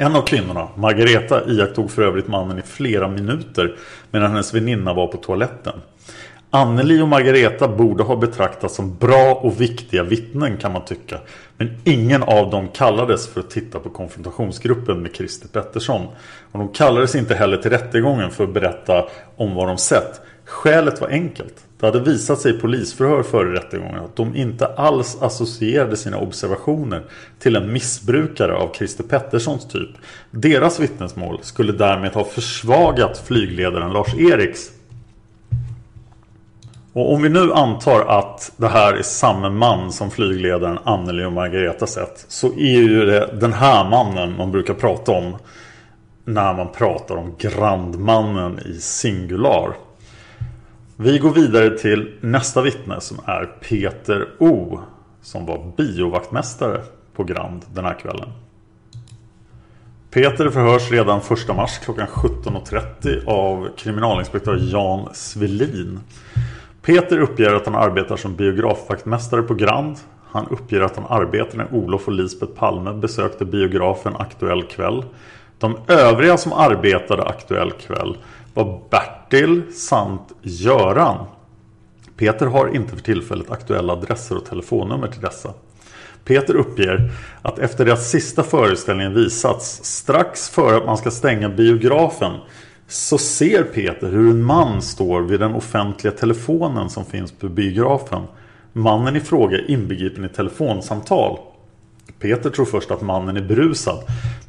[0.00, 3.76] En av kvinnorna, Margareta, iakttog för övrigt mannen i flera minuter
[4.10, 5.72] medan hennes väninna var på toaletten.
[6.50, 11.18] Anneli och Margareta borde ha betraktats som bra och viktiga vittnen kan man tycka.
[11.56, 16.06] Men ingen av dem kallades för att titta på konfrontationsgruppen med Christer Pettersson.
[16.52, 19.04] Och de kallades inte heller till rättegången för att berätta
[19.36, 20.20] om vad de sett.
[20.48, 21.54] Skälet var enkelt.
[21.80, 27.02] Det hade visat sig i polisförhör före rättegången att de inte alls associerade sina observationer
[27.38, 29.90] till en missbrukare av Christer Petterssons typ.
[30.30, 34.70] Deras vittnesmål skulle därmed ha försvagat flygledaren Lars Eriks.
[36.92, 41.32] Och om vi nu antar att det här är samma man som flygledaren Anneli och
[41.32, 45.36] Margareta sett så är ju det den här mannen man brukar prata om
[46.24, 49.87] när man pratar om Grandmannen i singular.
[51.00, 54.80] Vi går vidare till nästa vittne som är Peter O.
[55.22, 56.80] Som var biovaktmästare
[57.14, 58.28] på Grand den här kvällen.
[60.10, 66.00] Peter förhörs redan 1 mars klockan 17.30 av kriminalinspektör Jan Svelin.
[66.82, 69.96] Peter uppger att han arbetar som biografvaktmästare på Grand.
[70.30, 75.04] Han uppger att han arbetar när Olof och Lisbeth Palme besökte biografen Aktuell kväll.
[75.58, 78.16] De övriga som arbetade Aktuell kväll
[78.58, 81.26] var Bertil samt Göran.
[82.16, 85.54] Peter har inte för tillfället aktuella adresser och telefonnummer till dessa.
[86.24, 87.10] Peter uppger
[87.42, 92.32] att efter det att sista föreställningen visats strax före att man ska stänga biografen
[92.88, 98.22] så ser Peter hur en man står vid den offentliga telefonen som finns på biografen.
[98.72, 101.38] Mannen i fråga är inbegripen i telefonsamtal.
[102.18, 103.98] Peter tror först att mannen är berusad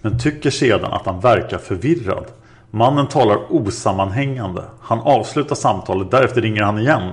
[0.01, 2.25] men tycker sedan att han verkar förvirrad.
[2.71, 4.63] Mannen talar osammanhängande.
[4.81, 7.11] Han avslutar samtalet, därefter ringer han igen.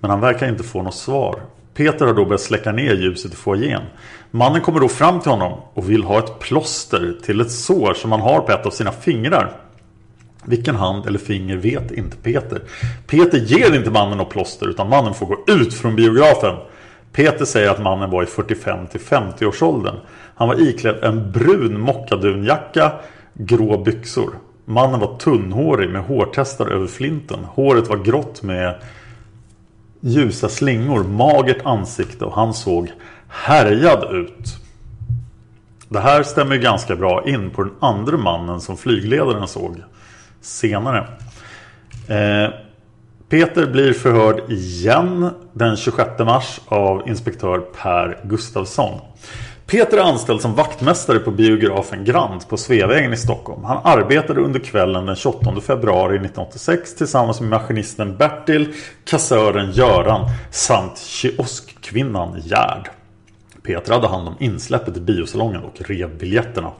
[0.00, 1.40] Men han verkar inte få något svar.
[1.74, 3.82] Peter har då börjat släcka ner ljuset i foajén.
[4.30, 8.12] Mannen kommer då fram till honom och vill ha ett plåster till ett sår som
[8.12, 9.52] han har på ett av sina fingrar.
[10.44, 12.62] Vilken hand eller finger vet inte Peter.
[13.06, 16.56] Peter ger inte mannen något plåster utan mannen får gå ut från biografen.
[17.12, 19.96] Peter säger att mannen var i 45 till 50 års åldern.
[20.34, 22.92] Han var iklädd en brun mockadunjacka,
[23.34, 24.30] grå byxor.
[24.64, 27.44] Mannen var tunnhårig med hårtestar över flinten.
[27.44, 28.74] Håret var grått med
[30.00, 32.92] ljusa slingor, magert ansikte och han såg
[33.28, 34.56] härjad ut.
[35.88, 39.76] Det här stämmer ganska bra in på den andra mannen som flygledaren såg
[40.40, 41.06] senare.
[42.08, 42.50] Eh,
[43.28, 49.00] Peter blir förhörd igen den 26 mars av inspektör Per Gustafsson.
[49.72, 53.64] Peter är anställd som vaktmästare på biografen Grand på Sveavägen i Stockholm.
[53.64, 60.98] Han arbetade under kvällen den 28 februari 1986 tillsammans med maskinisten Bertil, kassören Göran samt
[60.98, 62.88] kioskkvinnan Gerd.
[63.62, 66.70] Peter hade hand om insläppet i biosalongen och rev biljetterna.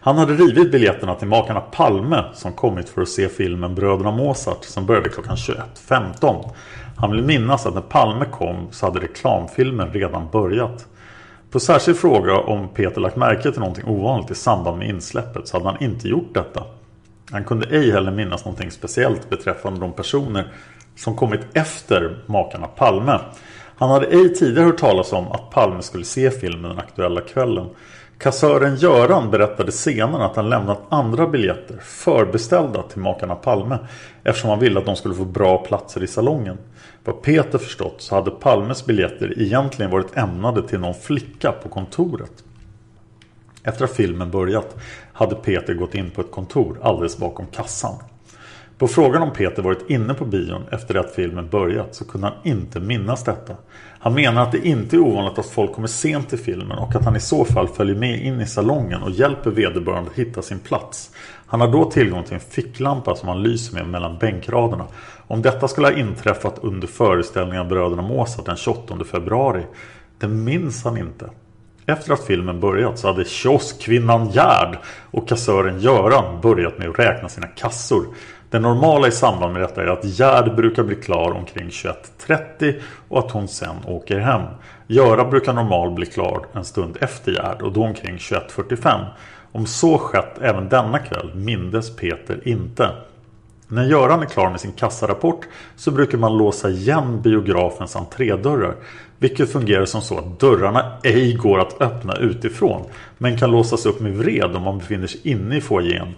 [0.00, 4.64] Han hade rivit biljetterna till makarna Palme som kommit för att se filmen Bröderna Mozart
[4.64, 6.50] som började klockan 21.15.
[6.96, 10.86] Han vill minnas att när Palme kom så hade reklamfilmen redan börjat.
[11.50, 15.56] På särskild fråga om Peter lagt märke till någonting ovanligt i samband med insläppet så
[15.56, 16.64] hade han inte gjort detta.
[17.30, 20.52] Han kunde ej heller minnas någonting speciellt beträffande de personer
[20.96, 23.20] som kommit efter makarna Palme.
[23.78, 27.66] Han hade ej tidigare hört talas om att Palme skulle se filmen den aktuella kvällen.
[28.18, 33.78] Kassören Göran berättade senare att han lämnat andra biljetter förbeställda till makarna Palme
[34.24, 36.58] eftersom han ville att de skulle få bra platser i salongen.
[37.06, 42.44] Vad Peter förstått så hade Palmes biljetter egentligen varit ämnade till någon flicka på kontoret.
[43.62, 44.76] Efter att filmen börjat
[45.12, 47.94] hade Peter gått in på ett kontor alldeles bakom kassan.
[48.78, 52.36] På frågan om Peter varit inne på bion efter att filmen börjat så kunde han
[52.44, 53.56] inte minnas detta.
[53.98, 57.04] Han menar att det inte är ovanligt att folk kommer sent till filmen och att
[57.04, 60.58] han i så fall följer med in i salongen och hjälper vederbörande att hitta sin
[60.58, 61.10] plats.
[61.46, 64.86] Han har då tillgång till en ficklampa som han lyser med mellan bänkraderna.
[65.26, 69.62] Om detta skulle ha inträffat under föreställningen av Bröderna Mozart den 28 februari,
[70.18, 71.30] det minns han inte.
[71.86, 74.78] Efter att filmen börjat så hade kioskkvinnan Gerd
[75.10, 78.06] och kassören Göran börjat med att räkna sina kassor.
[78.50, 83.18] Det normala i samband med detta är att Gerd brukar bli klar omkring 21.30 och
[83.18, 84.42] att hon sen åker hem.
[84.86, 89.04] Göran brukar normalt bli klar en stund efter Gerd och då omkring 21.45.
[89.56, 92.90] Om så skett även denna kväll mindes Peter inte.
[93.68, 95.46] När Göran är klar med sin kassarapport
[95.76, 98.74] så brukar man låsa igen biografens entrédörrar.
[99.18, 102.82] Vilket fungerar som så att dörrarna ej går att öppna utifrån.
[103.18, 106.14] Men kan låsas upp med vred om man befinner sig inne i foajén.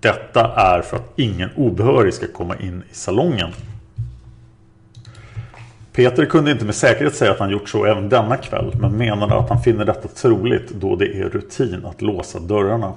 [0.00, 3.50] Detta är för att ingen obehörig ska komma in i salongen.
[5.96, 9.34] Peter kunde inte med säkerhet säga att han gjort så även denna kväll men menade
[9.34, 12.92] att han finner detta troligt då det är rutin att låsa dörrarna.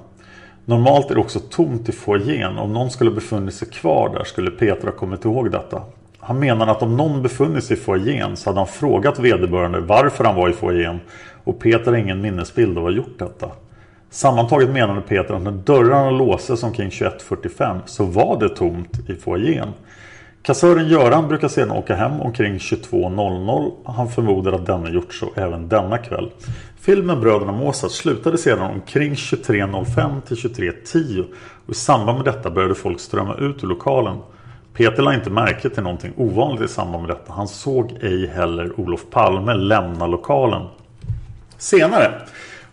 [0.66, 2.58] Normalt är det också tomt i foajén.
[2.58, 5.82] Om någon skulle befunnit sig kvar där skulle Peter ha kommit ihåg detta.
[6.20, 10.24] Han menar att om någon befunnit sig i foajén så hade han frågat vederbörande varför
[10.24, 11.00] han var i foajén
[11.43, 13.50] och Peter har ingen minnesbild av att ha gjort detta.
[14.10, 19.68] Sammantaget menade Peter att när dörrarna låses omkring 21.45 så var det tomt i foajén.
[20.50, 23.72] Kassören Göran brukar sedan åka hem omkring 22.00.
[23.86, 26.32] Han förmodar att denne gjort så även denna kväll.
[26.80, 31.26] Filmen Bröderna Mozart slutade sedan omkring 23.05 till 23.10
[31.66, 34.18] och i samband med detta började folk strömma ut ur lokalen.
[34.74, 37.34] Peter la inte märke till någonting ovanligt i samband med detta.
[37.34, 40.68] Han såg ej heller Olof Palme lämna lokalen.
[41.58, 42.22] Senare,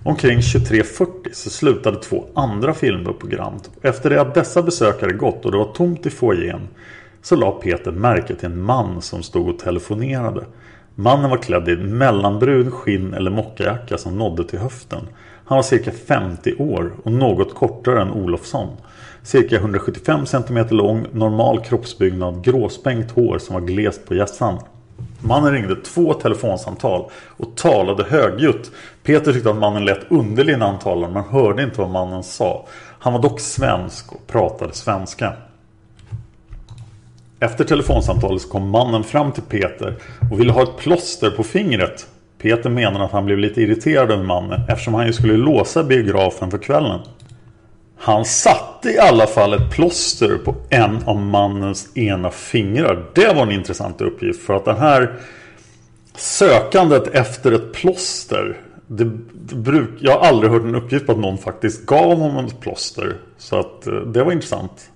[0.03, 3.61] omkring 23.40 så slutade två andra filmer på Grand.
[3.83, 6.68] Efter det att dessa besökare gått och det var tomt i foajén
[7.27, 10.45] så la Peter märke till en man som stod och telefonerade.
[10.95, 15.01] Mannen var klädd i mellanbrun skinn eller mockajacka som nådde till höften.
[15.45, 18.68] Han var cirka 50 år och något kortare än Olofsson.
[19.22, 24.59] Cirka 175 cm lång, normal kroppsbyggnad, gråspängt hår som var glest på hjässan.
[25.20, 28.70] Mannen ringde två telefonsamtal och talade högljutt.
[29.03, 32.66] Peter tyckte att mannen lät underlig när han talade men hörde inte vad mannen sa.
[32.99, 35.33] Han var dock svensk och pratade svenska.
[37.41, 39.95] Efter telefonsamtalet så kom mannen fram till Peter
[40.30, 42.07] och ville ha ett plåster på fingret.
[42.43, 46.51] Peter menar att han blev lite irriterad över mannen eftersom han ju skulle låsa biografen
[46.51, 47.01] för kvällen.
[47.99, 53.05] Han satte i alla fall ett plåster på en av mannens ena fingrar.
[53.14, 55.14] Det var en intressant uppgift för att den här
[56.14, 58.57] sökandet efter ett plåster
[58.87, 62.47] det, det bruk, jag har aldrig hört en uppgift på att någon faktiskt gav honom
[62.47, 63.16] ett plåster.
[63.39, 64.91] Så att eh, det var intressant.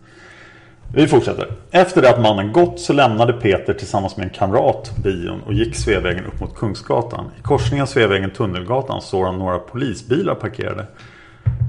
[0.95, 1.49] Vi fortsätter.
[1.71, 5.77] Efter det att mannen gått så lämnade Peter tillsammans med en kamrat bion och gick
[5.77, 7.25] Sveavägen upp mot Kungsgatan.
[7.39, 10.87] I korsningen Sveavägen Tunnelgatan såg han några polisbilar parkerade.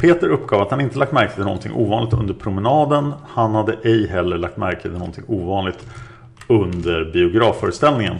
[0.02, 3.14] Peter uppgav att han inte lagt märke till någonting ovanligt under promenaden.
[3.28, 5.88] Han hade ej heller lagt märke till någonting ovanligt
[6.48, 8.16] under biografföreställningen.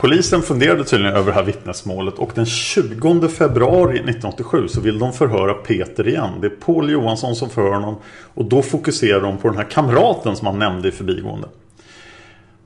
[0.00, 5.12] Polisen funderade tydligen över det här vittnesmålet och den 20 februari 1987 så vill de
[5.12, 6.30] förhöra Peter igen.
[6.40, 7.96] Det är Paul Johansson som förhör honom
[8.34, 11.48] och då fokuserar de på den här kamraten som han nämnde i förbigående.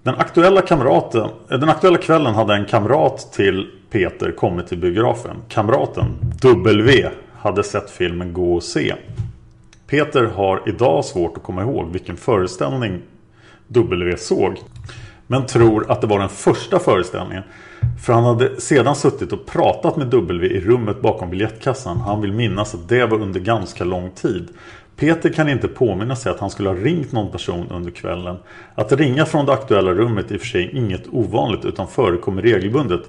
[0.03, 5.37] Den aktuella, kamraten, eh, den aktuella kvällen hade en kamrat till Peter kommit till biografen.
[5.49, 6.07] Kamraten,
[6.43, 7.09] W,
[7.39, 8.95] hade sett filmen Gå och se.
[9.87, 13.01] Peter har idag svårt att komma ihåg vilken föreställning
[13.69, 14.59] W såg.
[15.27, 17.43] Men tror att det var den första föreställningen.
[18.05, 22.01] För han hade sedan suttit och pratat med W i rummet bakom biljettkassan.
[22.01, 24.49] Han vill minnas att det var under ganska lång tid.
[24.97, 28.37] Peter kan inte påminna sig att han skulle ha ringt någon person under kvällen.
[28.75, 32.43] Att ringa från det aktuella rummet är i och för sig inget ovanligt utan förekommer
[32.43, 33.01] regelbundet.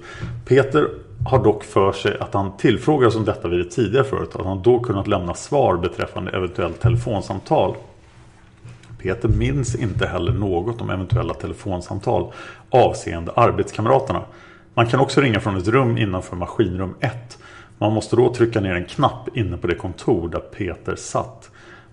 [0.44, 0.88] Peter
[1.26, 4.36] har dock för sig att han tillfrågades om detta vid ett tidigare förut.
[4.36, 7.74] Att han då kunnat lämna svar beträffande eventuellt telefonsamtal.
[9.06, 12.32] Peter minns inte heller något om eventuella telefonsamtal
[12.70, 14.22] avseende arbetskamraterna.
[14.74, 17.38] Man kan också ringa från ett rum innanför maskinrum 1.
[17.78, 21.50] Man måste då trycka ner en knapp inne på det kontor där Peter satt.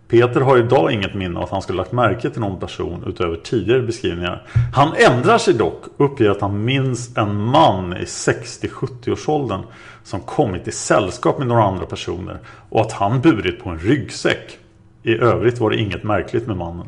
[0.07, 3.35] Peter har idag inget minne av att han skulle lagt märke till någon person utöver
[3.35, 4.47] tidigare beskrivningar.
[4.73, 9.61] Han ändrar sig dock och uppger att han minns en man i 60-70-årsåldern
[10.03, 12.39] som kommit i sällskap med några andra personer
[12.69, 14.57] och att han burit på en ryggsäck.
[15.03, 16.87] I övrigt var det inget märkligt med mannen.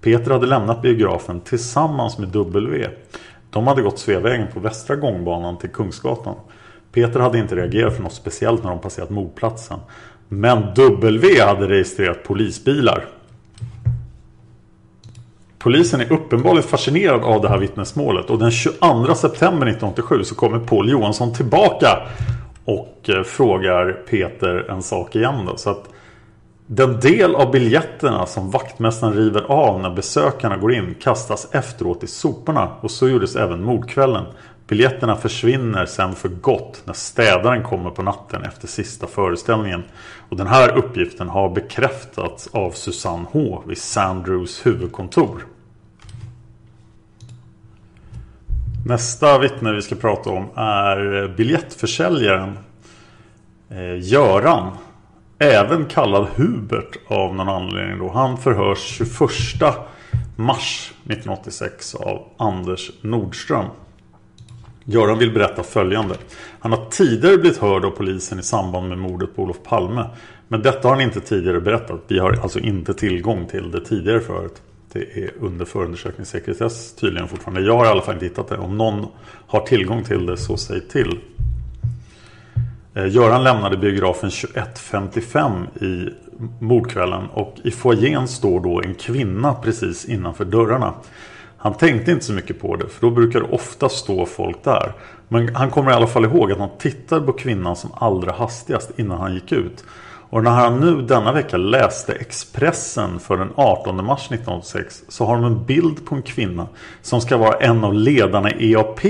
[0.00, 2.88] Peter hade lämnat biografen tillsammans med W.
[3.50, 6.34] De hade gått Sveavägen på västra gångbanan till Kungsgatan.
[6.92, 9.78] Peter hade inte reagerat för något speciellt när de passerat mordplatsen.
[10.28, 13.04] Men W hade registrerat polisbilar.
[15.58, 20.58] Polisen är uppenbarligen fascinerad av det här vittnesmålet och den 22 september 1987 så kommer
[20.58, 21.98] Paul Johansson tillbaka
[22.64, 25.56] och eh, frågar Peter en sak igen då.
[25.56, 25.88] Så att
[26.70, 32.06] den del av biljetterna som vaktmästaren river av när besökarna går in kastas efteråt i
[32.06, 34.24] soporna och så gjordes även mordkvällen.
[34.66, 39.82] Biljetterna försvinner sen för gott när städaren kommer på natten efter sista föreställningen.
[40.28, 45.46] Och den här uppgiften har bekräftats av Susanne H vid Sandrews huvudkontor.
[48.86, 52.58] Nästa vittne vi ska prata om är biljettförsäljaren
[53.68, 54.70] eh, Göran.
[55.40, 58.10] Även kallad Hubert av någon anledning då.
[58.10, 59.74] Han förhörs 21
[60.36, 63.66] mars 1986 av Anders Nordström.
[64.84, 66.14] Göran vill berätta följande.
[66.60, 70.04] Han har tidigare blivit hörd av polisen i samband med mordet på Olof Palme.
[70.48, 72.00] Men detta har han inte tidigare berättat.
[72.08, 74.62] Vi har alltså inte tillgång till det tidigare förhöret.
[74.92, 77.60] Det är under förundersökningssekretess tydligen fortfarande.
[77.60, 78.58] Jag har i alla fall inte hittat det.
[78.58, 79.06] Om någon
[79.46, 81.18] har tillgång till det så säg till.
[82.94, 86.14] Eh, Göran lämnade biografen 21.55 i
[86.60, 90.94] mordkvällen och i foajén står då en kvinna precis innanför dörrarna.
[91.56, 94.92] Han tänkte inte så mycket på det för då brukar det ofta stå folk där.
[95.28, 98.90] Men han kommer i alla fall ihåg att han tittade på kvinnan som allra hastigast
[98.98, 99.84] innan han gick ut.
[100.30, 105.34] Och när han nu denna vecka läste Expressen för den 18 mars 1986 så har
[105.34, 106.66] de en bild på en kvinna
[107.02, 109.00] som ska vara en av ledarna i EAP.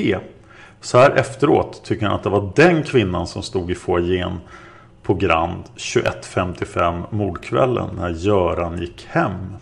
[0.80, 4.40] Så här efteråt tycker han att det var den kvinnan som stod i foajén
[5.02, 9.56] på Grand 21.55 mordkvällen när Göran gick hem.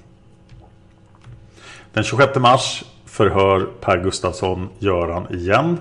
[1.92, 5.78] Den 26 mars förhör Per Gustafsson Göran igen.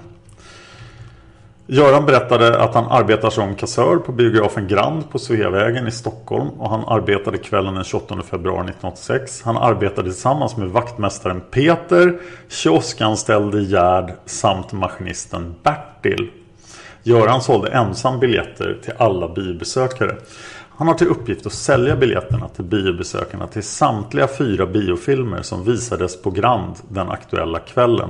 [1.67, 6.69] Göran berättade att han arbetar som kassör på biografen Grand på Sveavägen i Stockholm och
[6.69, 9.41] han arbetade kvällen den 28 februari 1986.
[9.45, 16.29] Han arbetade tillsammans med vaktmästaren Peter, kioskanställde Gerd samt maskinisten Bertil.
[17.03, 20.15] Göran sålde ensam biljetter till alla biobesökare.
[20.77, 26.21] Han har till uppgift att sälja biljetterna till biobesökarna till samtliga fyra biofilmer som visades
[26.21, 28.09] på Grand den aktuella kvällen.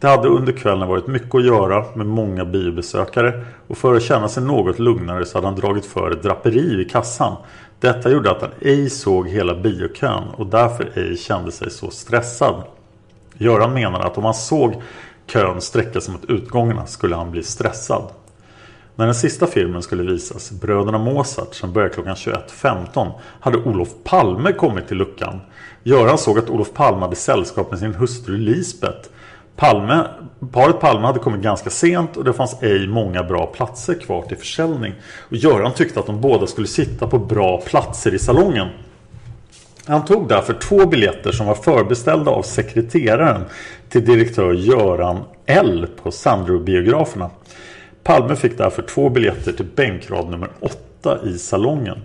[0.00, 4.28] Det hade under kvällen varit mycket att göra med många biobesökare och för att känna
[4.28, 7.36] sig något lugnare så hade han dragit för ett draperi vid kassan.
[7.80, 12.62] Detta gjorde att han ej såg hela biokön och därför ej kände sig så stressad.
[13.38, 14.82] Göran menar att om han såg
[15.26, 18.02] kön sträcka sig mot utgångarna skulle han bli stressad.
[18.98, 24.52] När den sista filmen skulle visas, Bröderna Mozart, som började klockan 21.15, hade Olof Palme
[24.52, 25.40] kommit till luckan.
[25.82, 29.08] Göran såg att Olof Palme hade sällskap med sin hustru Lisbeth.
[29.56, 30.06] Palme,
[30.52, 34.36] paret Palme hade kommit ganska sent och det fanns ej många bra platser kvar till
[34.36, 34.92] försäljning.
[35.30, 38.68] Och Göran tyckte att de båda skulle sitta på bra platser i salongen.
[39.86, 43.44] Han tog därför två biljetter som var förbeställda av sekreteraren
[43.88, 47.30] till direktör Göran L på Sandro-biograferna.
[48.02, 51.98] Palme fick därför två biljetter till bänkrad nummer 8 i salongen.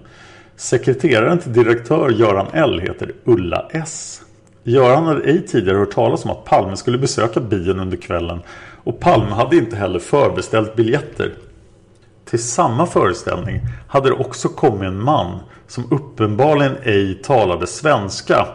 [0.55, 4.21] Sekreteraren till direktör Göran L heter Ulla S.
[4.63, 8.39] Göran hade ej tidigare hört talas om att Palme skulle besöka bion under kvällen
[8.83, 11.33] och Palme hade inte heller förbeställt biljetter.
[12.25, 18.47] Till samma föreställning hade det också kommit en man som uppenbarligen ej talade svenska.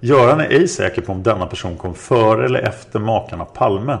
[0.00, 3.98] Göran är ej säker på om denna person kom före eller efter makarna Palme.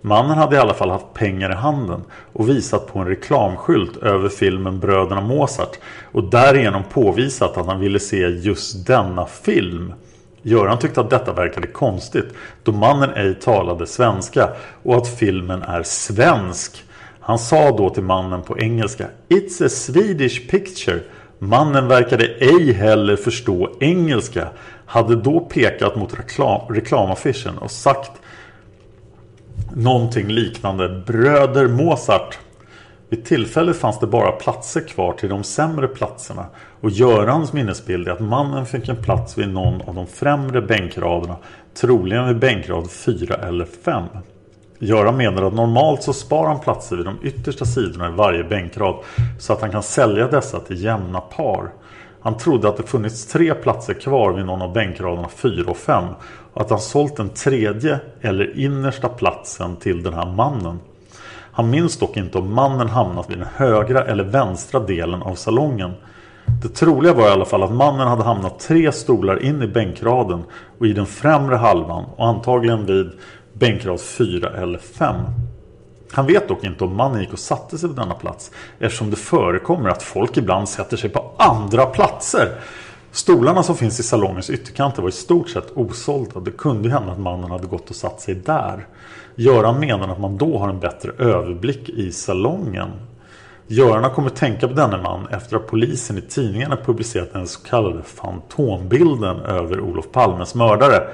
[0.00, 4.28] Mannen hade i alla fall haft pengar i handen och visat på en reklamskylt över
[4.28, 5.78] filmen Bröderna Mozart
[6.12, 9.92] och därigenom påvisat att han ville se just denna film.
[10.48, 12.26] Göran tyckte att detta verkade konstigt
[12.62, 14.50] då mannen ej talade svenska
[14.82, 16.84] och att filmen är svensk.
[17.20, 21.00] Han sa då till mannen på engelska It's a Swedish picture.
[21.38, 24.48] Mannen verkade ej heller förstå engelska.
[24.86, 28.10] Hade då pekat mot reklam reklamaffischen och sagt
[29.74, 32.38] någonting liknande Bröder Mozart.
[33.08, 36.46] Vid tillfället fanns det bara platser kvar till de sämre platserna
[36.80, 41.36] och Görans minnesbild är att mannen fick en plats vid någon av de främre bänkraderna,
[41.74, 44.04] troligen vid bänkrad 4 eller 5.
[44.78, 48.94] Göran menar att normalt så sparar han platser vid de yttersta sidorna i varje bänkrad
[49.38, 51.70] så att han kan sälja dessa till jämna par.
[52.20, 56.04] Han trodde att det funnits tre platser kvar vid någon av bänkraderna 4 och 5
[56.52, 60.78] och att han sålt den tredje eller innersta platsen till den här mannen.
[61.52, 65.92] Han minns dock inte om mannen hamnat vid den högra eller vänstra delen av salongen.
[66.62, 70.42] Det troliga var i alla fall att mannen hade hamnat tre stolar in i bänkraden
[70.78, 73.10] och i den främre halvan och antagligen vid
[73.52, 75.14] bänkrad 4 eller 5.
[76.12, 79.16] Han vet dock inte om mannen gick och satte sig på denna plats eftersom det
[79.16, 82.48] förekommer att folk ibland sätter sig på andra platser.
[83.12, 86.40] Stolarna som finns i salongens ytterkanter var i stort sett osålda.
[86.40, 88.86] Det kunde hända att mannen hade gått och satt sig där.
[89.34, 92.88] Göran menar att man då har en bättre överblick i salongen.
[93.70, 97.60] Göran har kommit tänka på denne man efter att polisen i tidningarna publicerat den så
[97.60, 101.08] kallade fantombilden över Olof Palmes mördare.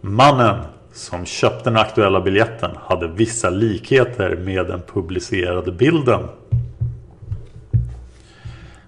[0.00, 0.60] Mannen
[0.92, 6.20] som köpte den aktuella biljetten hade vissa likheter med den publicerade bilden.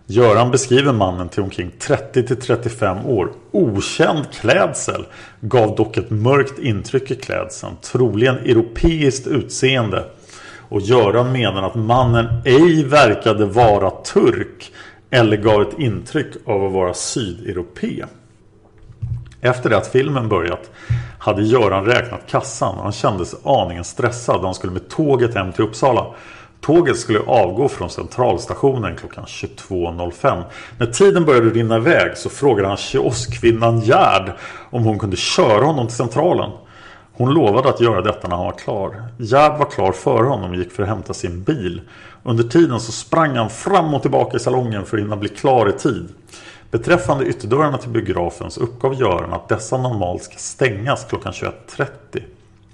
[0.06, 3.32] Göran beskriver mannen till omkring 30-35 år.
[3.50, 5.04] Okänd klädsel
[5.40, 7.76] gav dock ett mörkt intryck i klädseln.
[7.82, 10.04] Troligen europeiskt utseende.
[10.68, 14.72] Och Göran menar att mannen ej verkade vara turk
[15.10, 18.04] eller gav ett intryck av att vara sydeuropé.
[19.40, 20.70] Efter det att filmen börjat
[21.18, 25.52] hade Göran räknat kassan och han kände sig aningen stressad han skulle med tåget hem
[25.52, 26.06] till Uppsala.
[26.60, 30.42] Tåget skulle avgå från centralstationen klockan 22.05.
[30.78, 34.32] När tiden började rinna iväg så frågade han kioskkvinnan Gerd
[34.70, 36.50] om hon kunde köra honom till centralen.
[37.18, 39.04] Hon lovade att göra detta när han var klar.
[39.18, 41.80] Gerd var klar före honom och gick för att hämta sin bil.
[42.22, 45.68] Under tiden så sprang han fram och tillbaka i salongen för att hinna bli klar
[45.68, 46.08] i tid.
[46.70, 51.86] Beträffande ytterdörrarna till biografen så uppgav Göran att dessa normalt ska stängas klockan 21.30.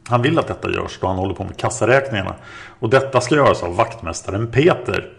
[0.08, 2.34] Han vill att detta görs då han håller på med kassaräkningarna.
[2.80, 5.12] Och detta ska göras av vaktmästaren Peter.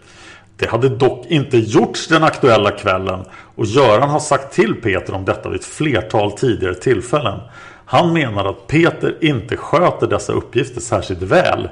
[0.56, 5.24] Det hade dock inte gjorts den aktuella kvällen och Göran har sagt till Peter om
[5.24, 7.40] detta vid ett flertal tidigare tillfällen.
[7.86, 11.68] Han menar att Peter inte sköter dessa uppgifter särskilt väl.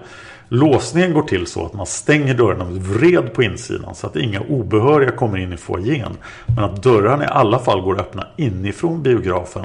[0.49, 4.41] Låsningen går till så att man stänger dörrarna med vred på insidan så att inga
[4.41, 6.17] obehöriga kommer in i foajén.
[6.47, 9.65] Men att dörrarna i alla fall går att öppna inifrån biografen.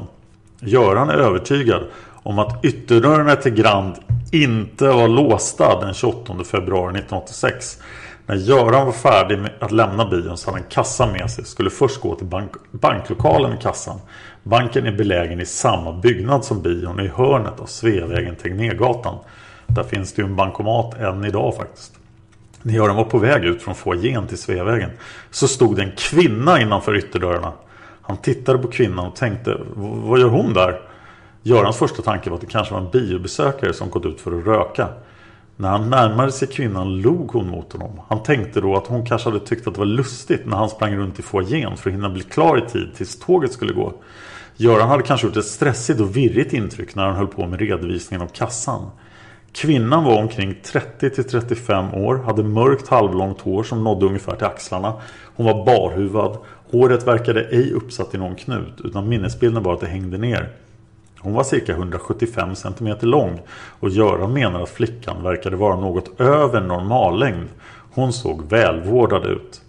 [0.60, 1.84] Göran är övertygad
[2.24, 3.96] om att ytterdörrarna till Grand
[4.32, 7.78] inte var låsta den 28 februari 1986.
[8.28, 11.46] När Göran var färdig med att lämna bion så hade han kassan med sig.
[11.46, 14.00] Skulle först gå till bank banklokalen i kassan.
[14.44, 19.16] Banken är belägen i samma byggnad som bion i hörnet av Sveavägen Tegnérgatan.
[19.68, 21.94] Där finns det ju en bankomat än idag faktiskt.
[22.62, 24.90] När Göran var på väg ut från foajén till Sveavägen
[25.32, 27.54] så stod det en kvinna innanför ytterdörrarna.
[28.02, 30.82] Han tittade på kvinnan och tänkte, vad gör hon där?
[31.44, 34.46] Görans första tanke var att det kanske var en biobesökare som gått ut för att
[34.46, 34.88] röka.
[35.60, 38.02] När han närmade sig kvinnan log hon mot honom.
[38.08, 40.96] Han tänkte då att hon kanske hade tyckt att det var lustigt när han sprang
[40.96, 43.94] runt i foajén för att hinna bli klar i tid tills tåget skulle gå.
[44.56, 48.22] Göran hade kanske gjort ett stressigt och virrigt intryck när han höll på med redovisningen
[48.22, 48.90] av kassan.
[49.52, 54.94] Kvinnan var omkring 30-35 år, hade mörkt halvlångt hår som nådde ungefär till axlarna.
[55.36, 56.38] Hon var barhuvad.
[56.72, 60.50] Håret verkade ej uppsatt i någon knut utan minnesbilden var att det hängde ner.
[61.20, 63.42] Hon var cirka 175 cm lång
[63.80, 67.48] och Göran menar att flickan verkade vara något över normallängd.
[67.94, 69.62] Hon såg välvårdad ut.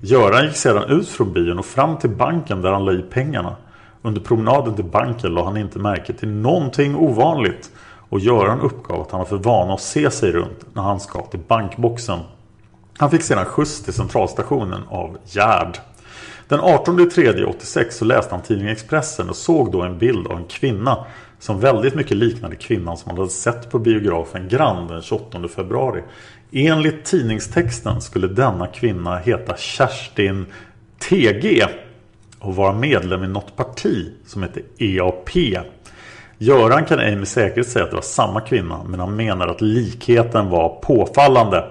[0.00, 3.56] Göran gick sedan ut från bion och fram till banken där han la i pengarna.
[4.02, 7.70] Under promenaden till banken la han inte märke till någonting ovanligt
[8.08, 11.22] och Göran uppgav att han var för vana att se sig runt när han ska
[11.22, 12.18] till bankboxen.
[12.98, 15.78] Han fick sedan skjuts till centralstationen av Gerd.
[16.52, 20.36] Den 18 3 86 så läste han tidningen Expressen och såg då en bild av
[20.36, 21.06] en kvinna
[21.38, 26.02] som väldigt mycket liknade kvinnan som han hade sett på biografen Grand den 28 februari.
[26.52, 30.46] Enligt tidningstexten skulle denna kvinna heta Kerstin
[30.98, 31.64] TG
[32.38, 35.36] och vara medlem i något parti som heter EAP.
[36.38, 39.60] Göran kan ej med säkerhet säga att det var samma kvinna men han menar att
[39.60, 41.64] likheten var påfallande.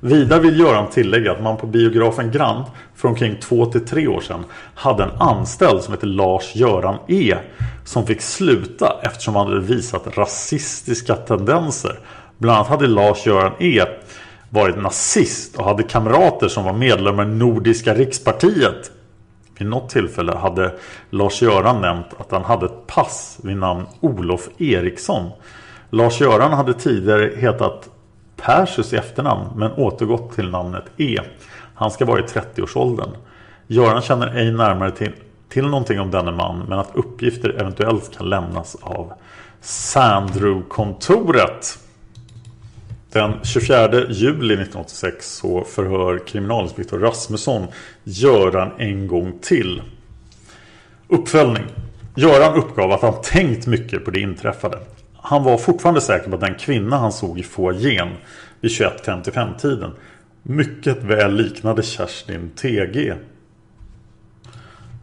[0.00, 4.20] Vidare vill Göran tillägga att man på biografen Grand för omkring två till tre år
[4.20, 4.44] sedan
[4.74, 7.36] hade en anställd som hette Lars-Göran E
[7.84, 11.98] som fick sluta eftersom han hade visat rasistiska tendenser.
[12.38, 13.84] Bland annat hade Lars-Göran E
[14.50, 18.90] varit nazist och hade kamrater som var medlemmar i Nordiska rikspartiet.
[19.58, 20.74] Vid något tillfälle hade
[21.10, 25.30] Lars-Göran nämnt att han hade ett pass vid namn Olof Eriksson.
[25.90, 27.88] Lars-Göran hade tidigare hetat
[28.42, 31.18] Persus i efternamn men återgått till namnet E.
[31.74, 33.10] Han ska vara i 30-årsåldern.
[33.66, 35.12] Göran känner ej närmare till,
[35.48, 39.12] till någonting om denne man men att uppgifter eventuellt kan lämnas av
[39.60, 41.78] Sandro-kontoret.
[43.12, 47.66] Den 24 juli 1986 så förhör kriminalinspektör Rasmusson
[48.04, 49.82] Göran en gång till.
[51.08, 51.64] Uppföljning.
[52.14, 54.78] Göran uppgav att han tänkt mycket på det inträffade.
[55.28, 58.08] Han var fortfarande säker på att den kvinna han såg i foajén
[58.60, 59.90] vid 21.55 tiden
[60.42, 63.14] mycket väl liknade Kerstin TG.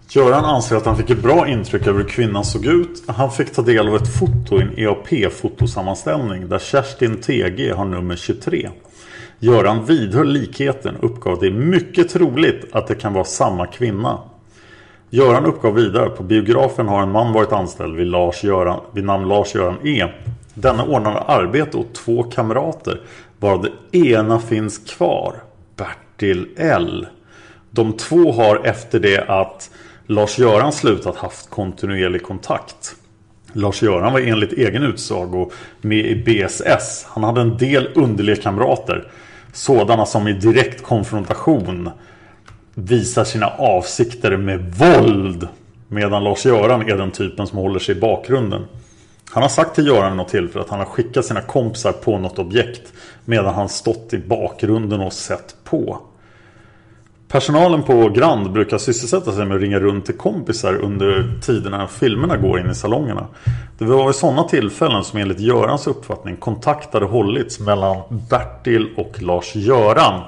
[0.09, 3.03] Göran anser att han fick ett bra intryck över hur kvinnan såg ut.
[3.07, 8.15] Han fick ta del av ett foto i en EAP-fotosammanställning där Kerstin TG har nummer
[8.15, 8.69] 23.
[9.39, 13.67] Göran vidhöll likheten och uppgav att det är mycket troligt att det kan vara samma
[13.67, 14.19] kvinna.
[15.16, 19.28] Göran uppgav vidare på biografen har en man varit anställd vid, Lars Göran, vid namn
[19.28, 20.07] Lars-Göran E.
[20.53, 23.01] Denna ordnade arbete åt två kamrater
[23.39, 23.61] varav
[23.91, 25.36] det ena finns kvar.
[25.76, 27.07] Bertil L.
[27.72, 29.72] De två har efter det att
[30.07, 32.95] Lars-Göran slutat haft kontinuerlig kontakt.
[33.53, 35.51] Lars-Göran var enligt egen utsago
[35.82, 37.05] med i BSS.
[37.09, 39.07] Han hade en del underliga kamrater.
[39.53, 41.89] Sådana som i direkt konfrontation
[42.76, 45.47] visar sina avsikter med våld.
[45.88, 48.65] Medan Lars-Göran är den typen som håller sig i bakgrunden.
[49.30, 52.39] Han har sagt till Göran något tillfälle att han har skickat sina kompisar på något
[52.39, 52.93] objekt.
[53.26, 56.01] Medan han stått i bakgrunden och sett på.
[57.28, 62.38] Personalen på Grand brukar sysselsätta sig med att ringa runt till kompisar under tiderna filmerna
[62.38, 63.28] går in i salongerna.
[63.78, 70.21] Det var vid sådana tillfällen som enligt Görans uppfattning kontakter hållits mellan Bertil och Lars-Göran.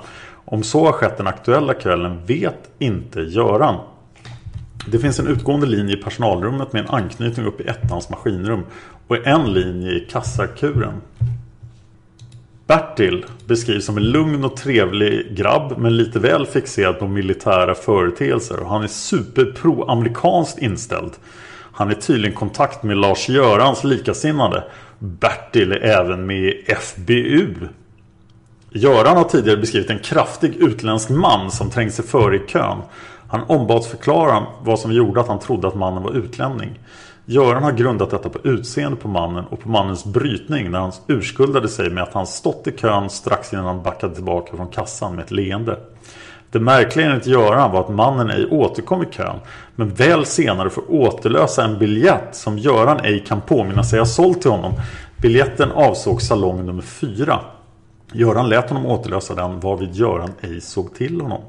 [0.50, 3.76] Om så har skett den aktuella kvällen vet inte Göran.
[4.92, 8.64] Det finns en utgående linje i personalrummet med en anknytning upp i ettans maskinrum
[9.08, 11.02] och en linje i kassakuren.
[12.68, 18.60] Bertil beskrivs som en lugn och trevlig grabb men lite väl fixerad på militära företeelser
[18.60, 21.12] och han är superproamerikanskt inställd.
[21.72, 24.64] Han är tydligen i kontakt med Lars-Görans likasinnade.
[25.00, 27.68] Bertil är även med i FBU.
[28.78, 32.78] Göran har tidigare beskrivit en kraftig utländsk man som trängt sig före i kön.
[33.28, 36.80] Han ombads förklara vad som gjorde att han trodde att mannen var utlänning.
[37.26, 41.68] Göran har grundat detta på utseende på mannen och på mannens brytning när han urskuldade
[41.68, 45.26] sig med att han stått i kön strax innan han backade tillbaka från kassan med
[45.26, 45.80] ett leende.
[46.52, 49.36] Det märkliga enligt Göran var att mannen ej återkom i kön
[49.76, 54.42] men väl senare får återlösa en biljett som Göran ej kan påminna sig ha sålt
[54.42, 54.74] till honom.
[55.22, 57.40] Biljetten avsåg salong nummer 4.
[58.14, 61.42] Göran lät honom återlösa den varvid Göran ej såg till honom.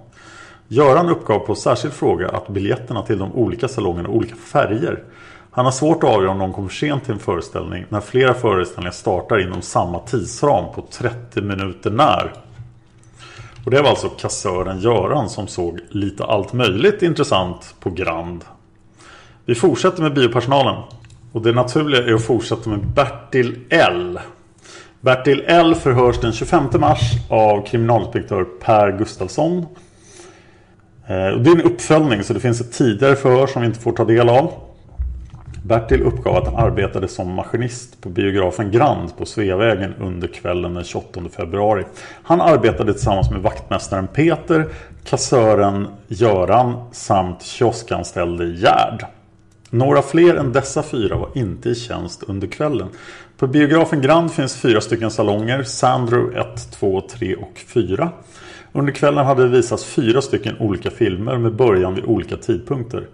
[0.69, 5.05] Göran uppgav på särskild fråga att biljetterna till de olika salongerna har olika färger.
[5.51, 8.93] Han har svårt att avgöra om någon kommer sent till en föreställning när flera föreställningar
[8.93, 12.33] startar inom samma tidsram på 30 minuter när.
[13.65, 18.45] Och det var alltså kassören Göran som såg lite allt möjligt intressant på Grand.
[19.45, 20.83] Vi fortsätter med biopersonalen.
[21.33, 24.19] Och det naturliga är att fortsätta med Bertil L.
[25.01, 29.59] Bertil L förhörs den 25 mars av kriminalinspektör Per Gustafsson.
[31.07, 33.93] Eh, det är en uppföljning så det finns ett tidigare förhör som vi inte får
[33.93, 34.53] ta del av.
[35.65, 40.85] Bertil uppgav att han arbetade som maskinist på biografen Grand på Sveavägen under kvällen den
[40.85, 41.85] 28 februari.
[42.23, 44.69] Han arbetade tillsammans med vaktmästaren Peter,
[45.05, 49.07] kassören Göran samt kioskanställde Gerd.
[49.71, 52.89] Några fler än dessa fyra var inte i tjänst under kvällen.
[53.39, 58.11] På biografen Grand finns fyra stycken salonger, Sandro 1, 2, 3 och 4.
[58.73, 63.07] Under kvällen hade det visats fyra stycken olika filmer med början vid olika tidpunkter.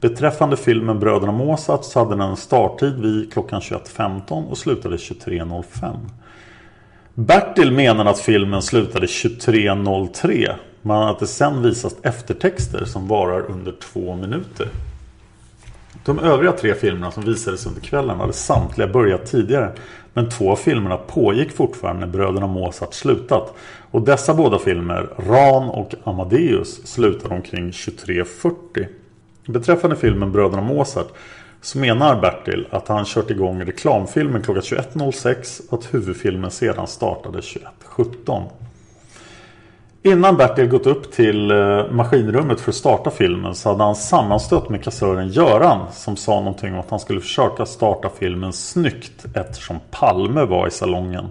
[0.00, 5.96] Beträffande filmen Bröderna Mozart så hade den en starttid vid klockan 21.15 och slutade 23.05.
[7.14, 13.72] Bertil menar att filmen slutade 23.03 men att det sen visas eftertexter som varar under
[13.72, 14.68] två minuter.
[16.04, 19.72] De övriga tre filmerna som visades under kvällen hade samtliga börjat tidigare
[20.14, 23.54] men två av filmerna pågick fortfarande när Bröderna Mozart slutat.
[23.90, 28.86] Och dessa båda filmer, Ran och Amadeus, slutade omkring 23.40.
[29.46, 31.08] Beträffande filmen Bröderna Mozart
[31.60, 37.40] så menar Bertil att han kört igång reklamfilmen klockan 21.06 och att huvudfilmen sedan startade
[37.40, 38.48] 21.17.
[40.02, 44.68] Innan Bertil gått upp till eh, maskinrummet för att starta filmen så hade han sammanstött
[44.68, 49.76] med kassören Göran som sa någonting om att han skulle försöka starta filmen snyggt eftersom
[49.90, 51.28] Palme var i salongen.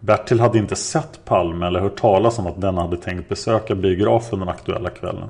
[0.00, 4.38] Bertil hade inte sett Palme eller hört talas om att den hade tänkt besöka biografen
[4.38, 5.28] den aktuella kvällen.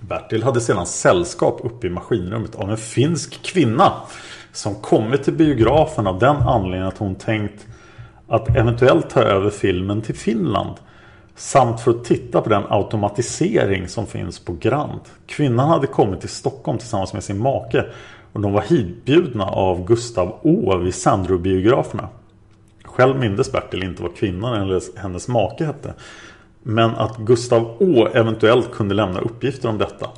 [0.00, 3.92] Bertil hade sedan sällskap uppe i maskinrummet av en finsk kvinna
[4.52, 7.66] som kommit till biografen av den anledningen att hon tänkt
[8.28, 10.76] att eventuellt ta över filmen till Finland.
[11.34, 15.00] Samt för att titta på den automatisering som finns på Grand.
[15.26, 17.84] Kvinnan hade kommit till Stockholm tillsammans med sin make
[18.32, 22.08] och de var hitbjudna av Gustav Å vid Sandrobiograferna.
[22.84, 25.94] Själv mindes Bertil inte vad kvinnan eller hennes make hette.
[26.62, 30.08] Men att Gustav Å eventuellt kunde lämna uppgifter om detta.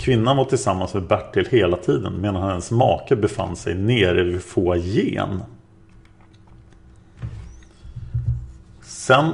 [0.00, 5.42] Kvinnan var tillsammans med Bertil hela tiden medan hennes make befann sig nere vid foajén.
[8.82, 9.32] Sen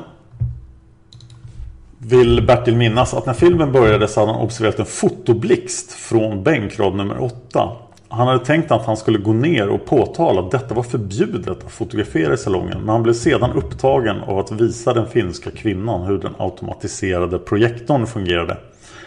[2.09, 6.95] vill Bertil minnas att när filmen började så hade han observerat en fotoblixt från bänkrad
[6.95, 7.69] nummer 8.
[8.09, 11.73] Han hade tänkt att han skulle gå ner och påtala att detta var förbjudet att
[11.73, 12.79] fotografera i salongen.
[12.79, 18.07] Men han blev sedan upptagen av att visa den finska kvinnan hur den automatiserade projektorn
[18.07, 18.57] fungerade.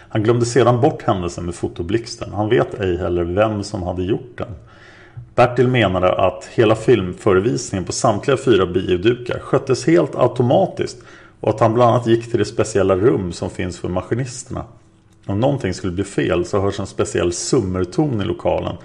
[0.09, 2.33] Han glömde sedan bort händelsen med fotoblixten.
[2.33, 4.51] Han vet ej heller vem som hade gjort den.
[5.35, 10.97] Bertil menade att hela filmförevisningen på samtliga fyra biodukar sköttes helt automatiskt
[11.41, 14.65] och att han bland annat gick till det speciella rum som finns för maskinisterna.
[15.25, 18.75] Om någonting skulle bli fel så hörs en speciell summerton i lokalen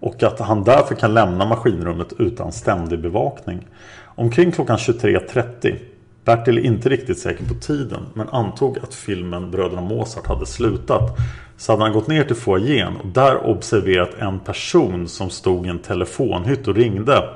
[0.00, 3.66] och att han därför kan lämna maskinrummet utan ständig bevakning.
[4.04, 5.78] Omkring klockan 23.30
[6.24, 11.18] Bertil är inte riktigt säker på tiden men antog att filmen Bröderna Mozart hade slutat.
[11.56, 15.68] Så hade han gått ner till foajén och där observerat en person som stod i
[15.68, 17.28] en telefonhytt och ringde.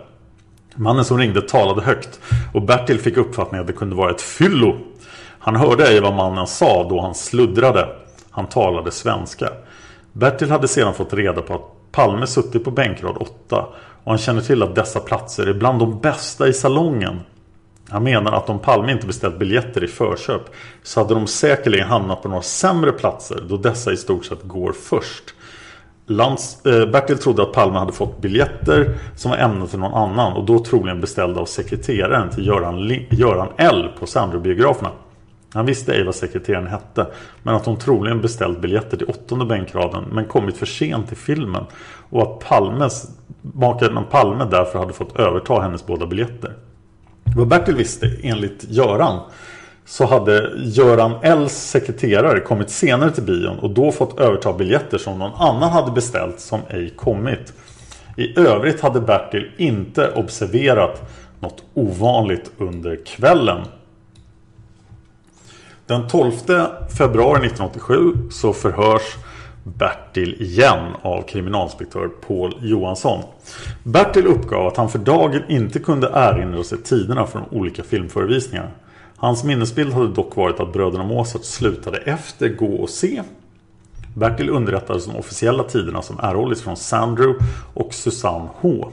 [0.78, 2.20] Mannen som ringde talade högt
[2.54, 4.76] och Bertil fick uppfattningen att det kunde vara ett fyllo.
[5.38, 7.88] Han hörde ej vad mannen sa då han sluddrade.
[8.30, 9.48] Han talade svenska.
[10.12, 13.66] Bertil hade sedan fått reda på att Palme suttit på bänkrad 8
[14.04, 17.20] och han känner till att dessa platser är bland de bästa i salongen.
[17.88, 20.42] Han menar att om Palme inte beställt biljetter i förköp
[20.82, 24.72] så hade de säkerligen hamnat på några sämre platser då dessa i stort sett går
[24.72, 25.34] först.
[26.10, 30.32] Lans, eh, Bertil trodde att Palme hade fått biljetter som var ämnade för någon annan
[30.32, 34.90] och då troligen beställda av sekreteraren till Göran, Göran L på Sandrobiograferna.
[35.54, 37.06] Han visste ej vad sekreteraren hette
[37.42, 41.64] men att hon troligen beställt biljetter till åttonde bänkraden men kommit för sent till filmen
[42.10, 43.10] och att Palmes,
[43.42, 46.52] maken Palme därför hade fått överta hennes båda biljetter.
[47.36, 49.20] Vad Bertil visste enligt Göran
[49.88, 55.18] så hade Göran Ls sekreterare kommit senare till bion och då fått överta biljetter som
[55.18, 57.52] någon annan hade beställt som ej kommit.
[58.16, 61.10] I övrigt hade Bertil inte observerat
[61.40, 63.60] något ovanligt under kvällen.
[65.86, 66.32] Den 12
[66.98, 69.16] februari 1987 så förhörs
[69.64, 73.22] Bertil igen av kriminalinspektör Paul Johansson.
[73.82, 78.70] Bertil uppgav att han för dagen inte kunde erinra sig tiderna för de olika filmförevisningarna.
[79.18, 83.22] Hans minnesbild hade dock varit att bröderna Mozart slutade efter Gå och se.
[84.14, 87.34] Bertil underrättades de officiella tiderna som erhållits från Sandro
[87.74, 88.90] och Susanne H.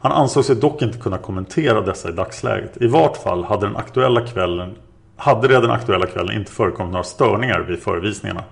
[0.00, 2.82] Han ansåg sig dock inte kunna kommentera dessa i dagsläget.
[2.82, 4.74] I vart fall hade den aktuella kvällen
[5.16, 8.44] hade det den aktuella kvällen inte förekommit några störningar vid förevisningarna.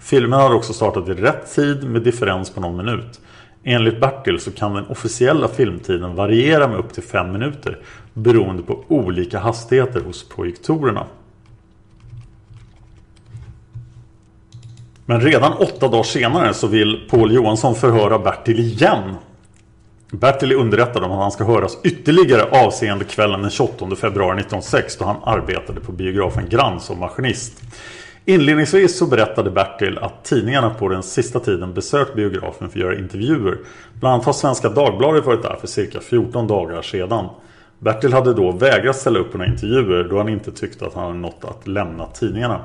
[0.00, 3.20] Filmen hade också startat i rätt tid med differens på någon minut.
[3.64, 7.78] Enligt Bertil så kan den officiella filmtiden variera med upp till 5 minuter
[8.14, 11.06] beroende på olika hastigheter hos projektorerna.
[15.06, 19.14] Men redan åtta dagar senare så vill Paul Johansson förhöra Bertil igen.
[20.10, 24.96] Bertil är underrättad om att han ska höras ytterligare avseende kvällen den 28 februari 1906
[24.96, 27.62] då han arbetade på biografen Grand som maskinist.
[28.24, 32.98] Inledningsvis så berättade Bertil att tidningarna på den sista tiden besökt biografen för att göra
[32.98, 33.58] intervjuer.
[33.92, 37.28] Bland annat har Svenska Dagbladet varit där för cirka 14 dagar sedan.
[37.80, 41.04] Bertil hade då vägrat ställa upp på några intervjuer då han inte tyckte att han
[41.04, 42.60] hade något att lämna tidningarna.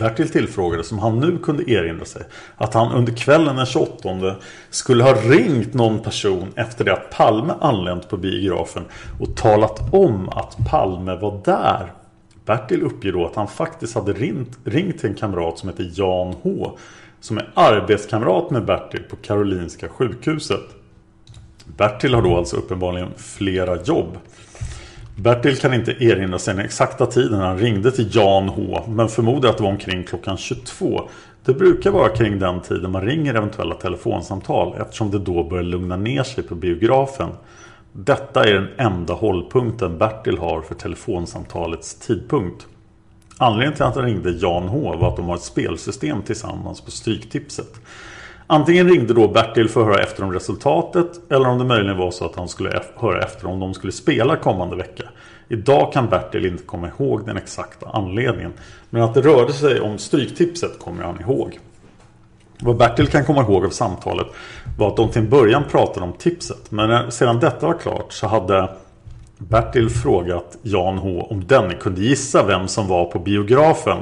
[0.00, 2.22] Bertil tillfrågades om han nu kunde erinra sig
[2.56, 4.36] att han under kvällen den 28
[4.70, 8.84] skulle ha ringt någon person efter det att Palme anlänt på biografen
[9.20, 11.92] och talat om att Palme var där.
[12.44, 16.34] Bertil uppger då att han faktiskt hade ringt, ringt till en kamrat som heter Jan
[16.42, 16.78] H.
[17.20, 20.85] Som är arbetskamrat med Bertil på Karolinska sjukhuset.
[21.76, 24.18] Bertil har då alltså uppenbarligen flera jobb.
[25.16, 28.84] Bertil kan inte erinra sig den exakta tiden han ringde till Jan H.
[28.88, 31.08] Men förmodar att det var omkring klockan 22.
[31.44, 35.96] Det brukar vara kring den tiden man ringer eventuella telefonsamtal eftersom det då börjar lugna
[35.96, 37.28] ner sig på biografen.
[37.92, 42.66] Detta är den enda hållpunkten Bertil har för telefonsamtalets tidpunkt.
[43.38, 46.90] Anledningen till att han ringde Jan H var att de har ett spelsystem tillsammans på
[46.90, 47.80] Stryktipset.
[48.46, 52.10] Antingen ringde då Bertil för att höra efter om resultatet eller om det möjligen var
[52.10, 55.04] så att han skulle höra efter om de skulle spela kommande vecka.
[55.48, 58.52] Idag kan Bertil inte komma ihåg den exakta anledningen.
[58.90, 61.58] Men att det rörde sig om Stryktipset kommer han ihåg.
[62.60, 64.26] Vad Bertil kan komma ihåg av samtalet
[64.78, 66.70] var att de till en början pratade om tipset.
[66.70, 68.68] Men sedan detta var klart så hade
[69.38, 73.98] Bertil frågat Jan H om denne kunde gissa vem som var på biografen.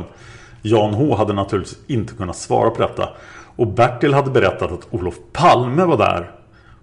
[0.63, 3.09] Jan H hade naturligtvis inte kunnat svara på detta.
[3.57, 6.31] Och Bertil hade berättat att Olof Palme var där.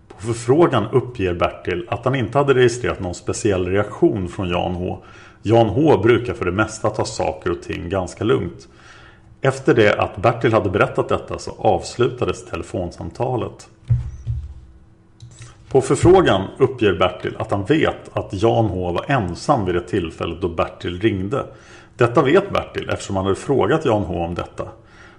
[0.07, 5.03] På förfrågan uppger Bertil att han inte hade registrerat någon speciell reaktion från Jan H.
[5.41, 8.67] Jan H brukar för det mesta ta saker och ting ganska lugnt.
[9.41, 13.69] Efter det att Bertil hade berättat detta så avslutades telefonsamtalet.
[15.69, 20.41] På förfrågan uppger Bertil att han vet att Jan H var ensam vid det tillfället
[20.41, 21.45] då Bertil ringde.
[21.97, 24.67] Detta vet Bertil eftersom han hade frågat Jan H om detta.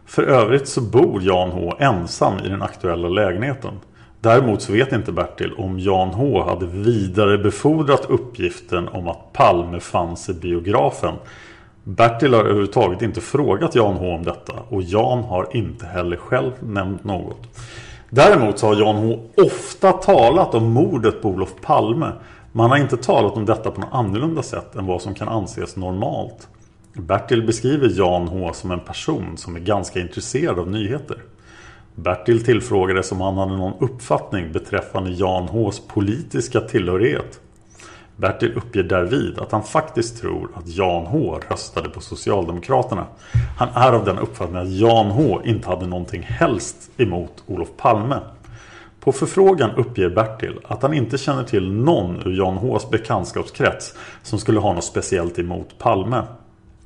[0.06, 3.72] För övrigt så bor Jan H ensam i den aktuella lägenheten.
[4.20, 10.28] Däremot så vet inte Bertil om Jan H hade vidarebefordrat uppgiften om att Palme fanns
[10.28, 11.14] i biografen
[11.84, 16.52] Bertil har överhuvudtaget inte frågat Jan H om detta och Jan har inte heller själv
[16.60, 17.48] nämnt något.
[18.10, 22.12] Däremot så har Jan H ofta talat om mordet på Olof Palme.
[22.52, 25.76] Man har inte talat om detta på något annorlunda sätt än vad som kan anses
[25.76, 26.48] normalt.
[26.94, 31.16] Bertil beskriver Jan H som en person som är ganska intresserad av nyheter.
[31.94, 37.40] Bertil tillfrågades om han hade någon uppfattning beträffande Jan Hs politiska tillhörighet.
[38.16, 43.06] Bertil uppger därvid att han faktiskt tror att Jan H röstade på Socialdemokraterna.
[43.58, 48.18] Han är av den uppfattningen att Jan H inte hade någonting helst emot Olof Palme.
[49.00, 54.38] På förfrågan uppger Bertil att han inte känner till någon ur Jan Hs bekantskapskrets som
[54.38, 56.22] skulle ha något speciellt emot Palme.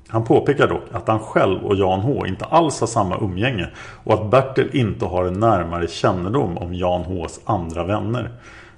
[0.08, 3.68] Han påpekar dock att han själv och Jan H inte alls har samma umgänge
[4.04, 8.30] och att Bertil inte har en närmare kännedom om Jan Hs andra vänner.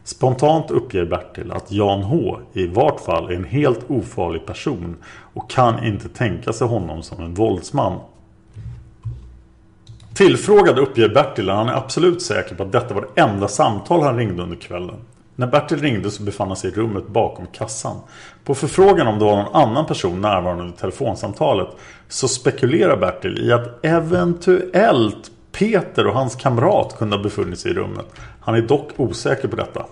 [0.04, 4.96] Spontant uppger Bertil att Jan H i vart fall är en helt ofarlig person
[5.34, 8.00] och kan inte tänka sig honom som en våldsman.
[10.14, 14.02] Tillfrågad uppger Bertil att han är absolut säker på att detta var det enda samtal
[14.02, 14.96] han ringde under kvällen.
[15.38, 17.96] När Bertil ringde så befann han sig i rummet bakom kassan.
[18.44, 21.68] På förfrågan om det var någon annan person närvarande under telefonsamtalet
[22.08, 27.74] så spekulerar Bertil i att eventuellt Peter och hans kamrat kunde ha befunnit sig i
[27.74, 28.06] rummet.
[28.40, 29.86] Han är dock osäker på detta.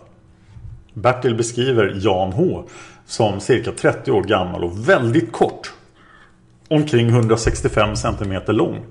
[0.92, 2.64] Bertil beskriver Jan H
[3.06, 5.72] som cirka 30 år gammal och väldigt kort.
[6.68, 8.84] Omkring 165 cm lång.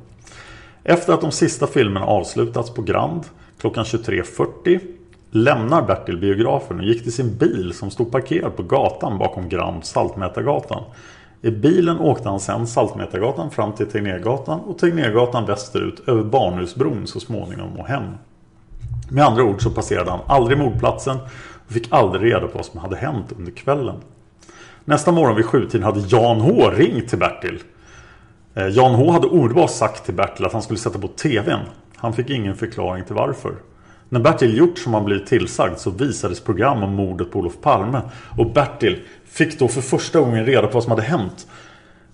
[0.83, 3.23] Efter att de sista filmerna avslutats på Grand
[3.59, 4.79] klockan 23.40
[5.35, 9.85] lämnar Bertil biografen och gick till sin bil som stod parkerad på gatan bakom Grand
[9.85, 10.83] Saltmätargatan.
[11.41, 17.19] I bilen åkte han sedan Saltmätargatan fram till Tegnérgatan och Tegnérgatan västerut över Barnhusbron så
[17.19, 18.03] småningom och hem.
[19.09, 21.17] Med andra ord så passerade han aldrig mordplatsen
[21.67, 23.95] och fick aldrig reda på vad som hade hänt under kvällen.
[24.85, 27.59] Nästa morgon vid sjutiden hade Jan H ringt till Bertil.
[28.53, 31.59] Eh, Jan H hade omedelbart sagt till Bertil att han skulle sätta på tvn.
[31.95, 33.55] Han fick ingen förklaring till varför.
[34.15, 38.01] När Bertil gjort som han blivit tillsagd så visades program om mordet på Olof Palme.
[38.37, 41.47] Och Bertil fick då för första gången reda på vad som hade hänt.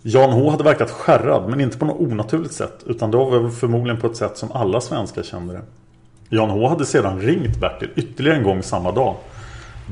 [0.02, 2.84] Jan H hade verkat skärrad men inte på något onaturligt sätt.
[2.86, 5.62] Utan det var väl förmodligen på ett sätt som alla svenskar kände det.
[6.30, 9.16] Jan H hade sedan ringt Bertil ytterligare en gång samma dag.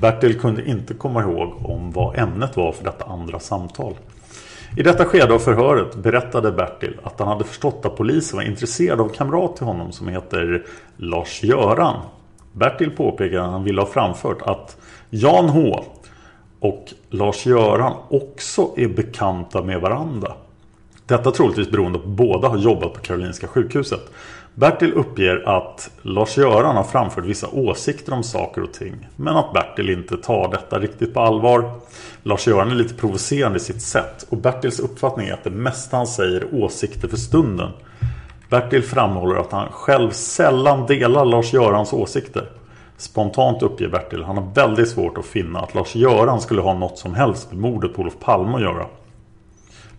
[0.01, 3.93] Bertil kunde inte komma ihåg om vad ämnet var för detta andra samtal.
[4.77, 9.01] I detta skede av förhöret berättade Bertil att han hade förstått att polisen var intresserad
[9.01, 10.65] av en kamrat till honom som heter
[10.97, 11.95] Lars-Göran.
[12.51, 14.77] Bertil påpekade att han ville ha framfört att
[15.09, 15.83] Jan H
[16.59, 20.33] och Lars-Göran också är bekanta med varandra.
[21.05, 24.11] Detta troligtvis beroende på att båda har jobbat på Karolinska sjukhuset.
[24.59, 29.07] Bertil uppger att Lars-Göran har framfört vissa åsikter om saker och ting.
[29.15, 31.71] Men att Bertil inte tar detta riktigt på allvar.
[32.23, 34.25] Lars-Göran är lite provocerande i sitt sätt.
[34.29, 37.71] Och Bertils uppfattning är att det mesta han säger är åsikter för stunden.
[38.49, 42.49] Bertil framhåller att han själv sällan delar Lars-Görans åsikter.
[42.97, 46.97] Spontant uppger Bertil att han har väldigt svårt att finna att Lars-Göran skulle ha något
[46.97, 48.85] som helst med mordet på Olof Palme att göra.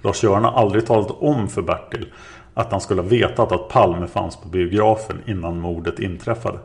[0.03, 2.07] Lars-Göran har aldrig talat om för Bertil
[2.61, 6.59] att han skulle ha vetat att Palme fanns på biografen innan mordet inträffade.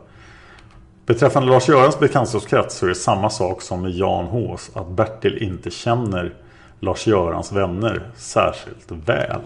[1.06, 4.70] Beträffande Lars-Görans bekantskapskrets så är det samma sak som med Jan Hås.
[4.74, 6.34] Att Bertil inte känner
[6.80, 9.40] Lars-Görans vänner särskilt väl.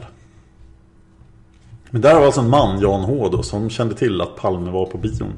[1.90, 4.86] Men där var alltså en man, Jan H då, som kände till att Palme var
[4.86, 5.32] på bion.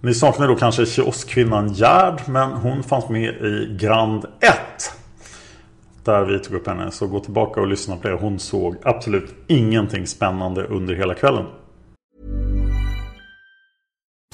[0.00, 4.56] Ni saknar då kanske kioskkvinnan Gerd, men hon fanns med i Grand 1
[6.04, 6.90] där vi tog upp henne.
[6.90, 8.14] Så gå tillbaka och lyssna på det.
[8.14, 11.46] Hon såg absolut ingenting spännande under hela kvällen.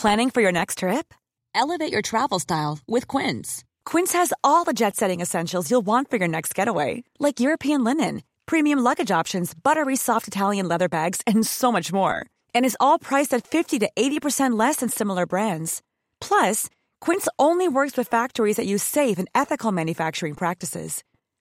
[0.03, 1.14] Planning for your next trip?
[1.55, 3.64] Elevate your travel style with Quince.
[3.87, 7.03] Quince has all the jet setting essentials you'll want for your next getaway.
[7.19, 12.27] Like European linen, premium luggage options, buttery soft Italian leather bags and so much more.
[12.55, 15.81] And is all priced at 50 to 80% less than similar brands.
[16.21, 16.69] Plus,
[17.01, 21.03] Quince only works with factories that use safe and ethical manufacturing practices.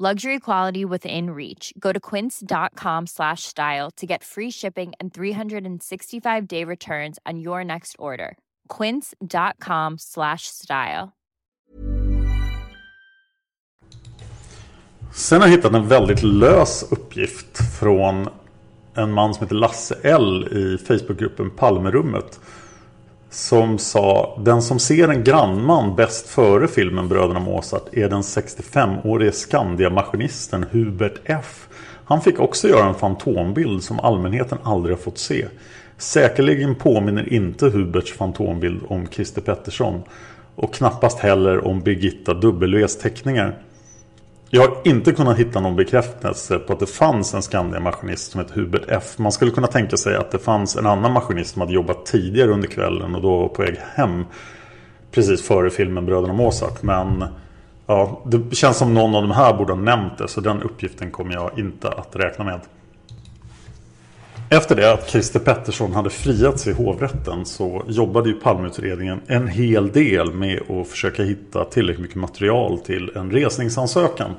[0.00, 1.72] Luxury quality within reach.
[1.78, 7.64] Go to quince.com slash style to get free shipping and 365 day returns on your
[7.64, 8.36] next order.
[8.68, 11.12] Quince.com slash style.
[15.12, 18.28] Sen har jag hittat en väldigt lös uppgift från
[18.94, 22.40] en man som heter Lasse L i Facebookgruppen Palmerummet.
[23.34, 29.32] Som sa Den som ser en grannman bäst före filmen Bröderna Mozart är den 65-årige
[29.32, 31.68] Skandia-maskinisten Hubert F.
[32.04, 35.46] Han fick också göra en fantombild som allmänheten aldrig har fått se.
[35.98, 40.02] Säkerligen påminner inte Huberts fantombild om Christer Pettersson
[40.54, 43.58] och knappast heller om Birgitta W's teckningar.
[44.54, 48.54] Jag har inte kunnat hitta någon bekräftelse på att det fanns en Skandia-maskinist som heter
[48.54, 49.18] Hubert F.
[49.18, 52.50] Man skulle kunna tänka sig att det fanns en annan maskinist som hade jobbat tidigare
[52.50, 54.24] under kvällen och då var på väg hem
[55.10, 56.82] precis före filmen Bröderna Mozart.
[56.82, 57.24] Men
[57.86, 61.10] ja, det känns som någon av de här borde ha nämnt det så den uppgiften
[61.10, 62.60] kommer jag inte att räkna med.
[64.54, 69.92] Efter det att Christer Pettersson hade friats i hovrätten så jobbade ju Palmeutredningen en hel
[69.92, 74.30] del med att försöka hitta tillräckligt mycket material till en resningsansökan.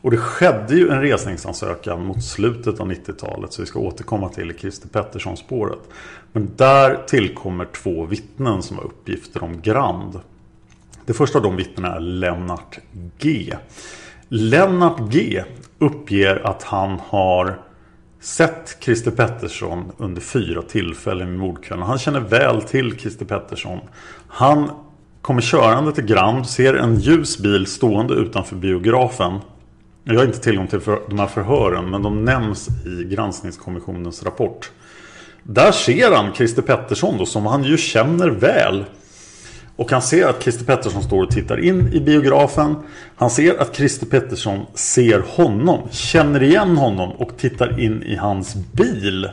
[0.00, 4.54] Och det skedde ju en resningsansökan mot slutet av 90-talet så vi ska återkomma till
[4.58, 5.80] Christer Pettersson-spåret.
[6.32, 10.20] Men där tillkommer två vittnen som har uppgifter om Grand.
[11.06, 12.78] Det första av de vittnena är Lennart
[13.18, 13.54] G.
[14.28, 15.42] Lennart G
[15.78, 17.63] uppger att han har
[18.24, 21.86] sett Christer Pettersson under fyra tillfällen i mordkvällen.
[21.86, 23.80] Han känner väl till Christer Pettersson.
[24.28, 24.70] Han
[25.22, 29.38] kommer körande till Grand, ser en ljus bil stående utanför biografen.
[30.04, 34.70] Jag har inte tillgång till de här förhören men de nämns i granskningskommissionens rapport.
[35.42, 38.84] Där ser han Christer Pettersson då, som han ju känner väl.
[39.76, 42.76] Och han ser att Christer Pettersson står och tittar in i biografen.
[43.16, 48.54] Han ser att Christer Pettersson ser honom, känner igen honom och tittar in i hans
[48.72, 49.28] bil.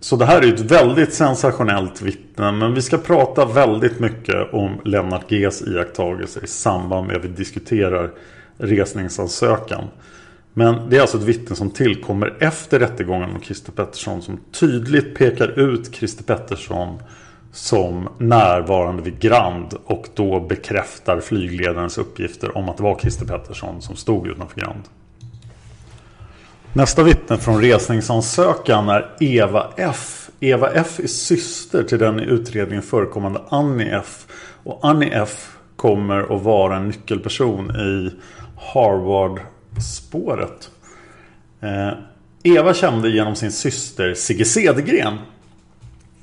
[0.00, 2.52] Så det här är ett väldigt sensationellt vittne.
[2.52, 7.28] Men vi ska prata väldigt mycket om Lennart Gs iakttagelser i samband med att vi
[7.28, 8.10] diskuterar
[8.58, 9.84] resningsansökan.
[10.54, 15.14] Men det är alltså ett vittne som tillkommer efter rättegången om Christer Pettersson som tydligt
[15.14, 16.98] pekar ut Christer Pettersson
[17.54, 23.82] som närvarande vid Grand och då bekräftar flygledarens uppgifter om att det var Christer Pettersson
[23.82, 24.82] som stod utanför Grand.
[26.72, 30.30] Nästa vittne från resningsansökan är Eva F.
[30.40, 34.26] Eva F är syster till den i utredningen förekommande Annie F.
[34.64, 38.10] Och Annie F kommer att vara en nyckelperson i
[38.56, 40.70] Harvard-spåret.
[41.60, 41.90] Eh,
[42.42, 45.18] Eva kände genom sin syster Sigge Cedergren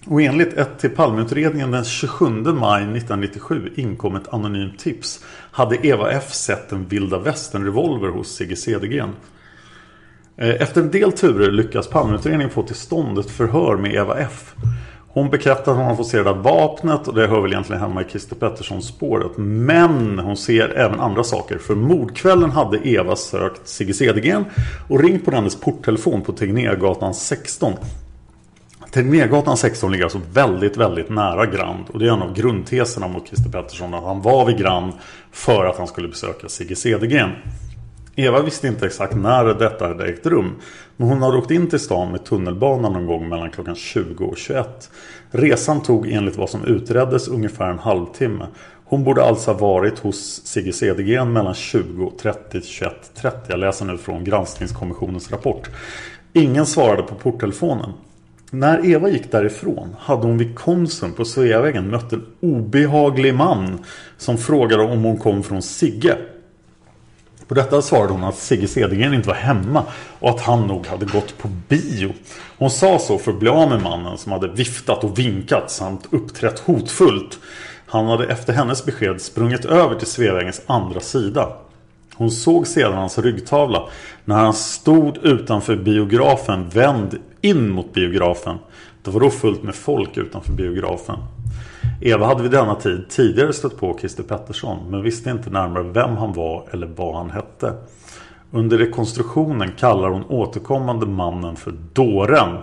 [0.07, 6.11] och enligt ett till Palmeutredningen den 27 maj 1997 inkom ett anonymt tips hade Eva
[6.11, 9.09] F sett en vilda västern-revolver hos Sigge Cedergren.
[10.37, 14.53] Eh, efter en del turer lyckas Palmeutredningen få till stånd ett förhör med Eva F.
[15.13, 17.81] Hon bekräftar att hon har fått se det där vapnet och det hör väl egentligen
[17.81, 19.31] hemma i Christer Petterssons spåret.
[19.37, 21.57] Men hon ser även andra saker.
[21.57, 24.45] För mordkvällen hade Eva sökt Sigge Cedergren
[24.89, 27.73] och ringt på dennes porttelefon på Tegnérgatan 16.
[28.91, 31.89] Tegnérgatan 16 ligger alltså väldigt, väldigt nära Grand.
[31.89, 33.93] Och det är en av grundteserna mot Christer Pettersson.
[33.93, 34.93] Att han var vid Grand
[35.31, 37.29] för att han skulle besöka Sigge Cedergren.
[38.15, 40.55] Eva visste inte exakt när detta hade ägt rum.
[40.97, 44.37] Men hon hade åkt in till stan med tunnelbanan någon gång mellan klockan 20 och
[44.37, 44.89] 21.
[45.31, 48.47] Resan tog enligt vad som utreddes ungefär en halvtimme.
[48.85, 53.31] Hon borde alltså ha varit hos Sigge Cedergren mellan 20.30 till 21.30.
[53.47, 55.69] Jag läser nu från granskningskommissionens rapport.
[56.33, 57.93] Ingen svarade på porttelefonen.
[58.53, 63.79] När Eva gick därifrån hade hon vid Konsum på Sveavägen mött en obehaglig man
[64.17, 66.17] som frågade om hon kom från Sigge.
[67.47, 69.83] På detta svarade hon att Sigge Cedergren inte var hemma
[70.19, 72.13] och att han nog hade gått på bio.
[72.57, 76.07] Hon sa så för att bli av med mannen som hade viftat och vinkat samt
[76.09, 77.39] uppträtt hotfullt.
[77.85, 81.53] Han hade efter hennes besked sprungit över till Sveavägens andra sida.
[82.15, 83.89] Hon såg sedan hans ryggtavla
[84.25, 88.57] när han stod utanför biografen vänd in mot biografen.
[89.03, 91.17] Det var då fullt med folk utanför biografen.
[92.01, 96.17] Eva hade vid denna tid tidigare stött på Christer Pettersson men visste inte närmare vem
[96.17, 97.73] han var eller vad han hette.
[98.51, 102.57] Under rekonstruktionen kallar hon återkommande mannen för Dåren.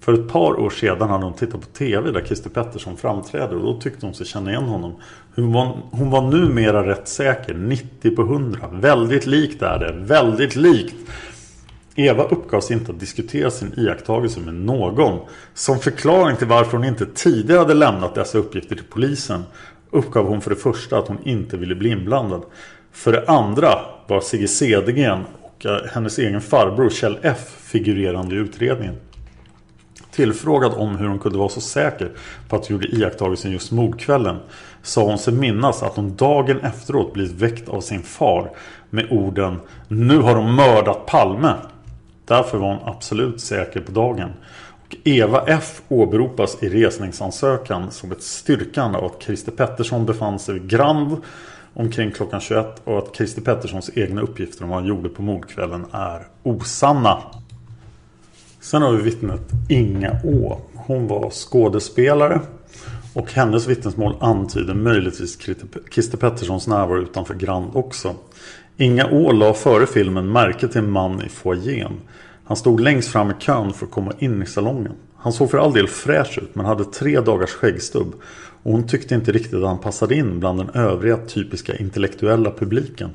[0.00, 3.62] För ett par år sedan hade hon tittat på TV där Christer Pettersson framträder och
[3.62, 4.92] då tyckte hon sig känna igen honom.
[5.34, 8.68] Hon var, hon var numera rätt säker, 90 på 100.
[8.72, 10.96] Väldigt likt är det, väldigt likt.
[11.94, 15.20] Eva uppgavs inte att diskutera sin iakttagelse med någon.
[15.54, 19.42] Som förklaring till varför hon inte tidigare hade lämnat dessa uppgifter till polisen
[19.90, 22.42] uppgav hon för det första att hon inte ville bli inblandad.
[22.92, 28.38] För det andra var Sigge Cedergren och eh, hennes egen farbror Kjell F figurerande i
[28.38, 28.94] utredningen.
[30.10, 32.10] Tillfrågad om hur hon kunde vara så säker
[32.48, 34.36] på att hon gjorde iakttagelsen just mordkvällen
[34.82, 38.50] sa hon sig minnas att hon dagen efteråt blivit väckt av sin far
[38.90, 41.54] med orden Nu har de mördat Palme.
[42.24, 44.30] Därför var hon absolut säker på dagen.
[44.84, 50.54] Och Eva F åberopas i resningsansökan som ett styrkande av att Christer Pettersson befann sig
[50.54, 51.16] vid Grand
[51.74, 55.86] omkring klockan 21 och att Christer Petterssons egna uppgifter om vad han gjorde på mordkvällen
[55.92, 57.22] är osanna.
[58.60, 60.60] Sen har vi vittnet Inga Å.
[60.74, 62.40] Hon var skådespelare
[63.14, 65.38] och hennes vittnesmål antyder möjligtvis
[65.90, 68.14] Christer Petterssons närvaro utanför Grand också.
[68.76, 71.92] Inga Å la före filmen märke till en man i foajén.
[72.44, 74.92] Han stod längst fram i kön för att komma in i salongen.
[75.16, 78.14] Han såg för all del fräsch ut men hade tre dagars skäggstubb.
[78.62, 83.10] Och hon tyckte inte riktigt att han passade in bland den övriga typiska intellektuella publiken.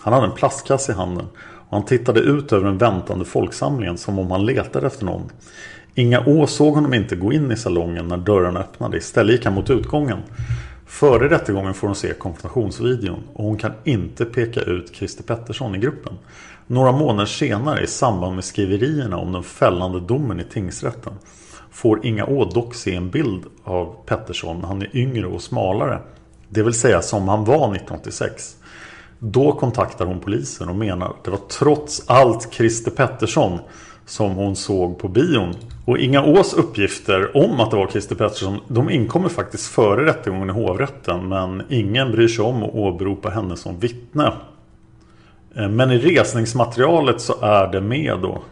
[0.00, 1.26] Han hade en plastkasse i handen
[1.68, 5.30] och han tittade ut över den väntande folksamlingen som om han letade efter någon.
[5.94, 8.96] Inga Å såg honom inte gå in i salongen när dörrarna öppnade.
[8.96, 10.18] Istället gick han mot utgången.
[10.86, 15.78] Före rättegången får hon se konfrontationsvideon och hon kan inte peka ut Christer Pettersson i
[15.78, 16.12] gruppen.
[16.66, 21.12] Några månader senare i samband med skriverierna om den fällande domen i tingsrätten
[21.70, 26.00] får Inga Å dock se en bild av Pettersson när han är yngre och smalare.
[26.48, 28.56] Det vill säga som han var 1986.
[29.18, 33.58] Då kontaktar hon polisen och menar att det var trots allt Christer Pettersson
[34.06, 35.54] som hon såg på bion.
[35.84, 40.50] Och Inga Ås uppgifter om att det var Christer Pettersson de inkommer faktiskt före rättegången
[40.50, 44.32] i hovrätten men ingen bryr sig om att åberopa henne som vittne.
[45.56, 48.42] Eh, men i resningsmaterialet så är det med då.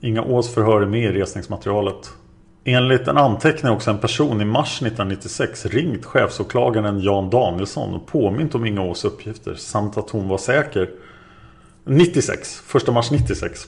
[0.00, 2.10] Inga Ås förhör är med i resningsmaterialet.
[2.64, 8.54] Enligt en anteckning också en person i mars 1996 ringt chefsåklagaren Jan Danielsson och påmint
[8.54, 10.90] om Inga Ås uppgifter samt att hon var säker
[11.84, 13.66] 96, 1 mars 96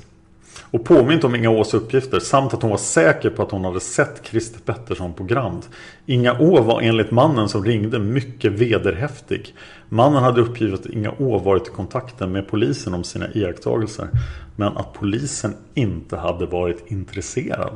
[0.71, 3.81] och påmint om Inga Ås uppgifter samt att hon var säker på att hon hade
[3.81, 5.63] sett Christer Pettersson på Grand.
[6.07, 9.55] Inga Å var enligt mannen som ringde mycket vederhäftig.
[9.89, 14.09] Mannen hade uppgivit att Inga Å varit i kontakten med polisen om sina iakttagelser
[14.57, 17.73] men att polisen inte hade varit intresserad.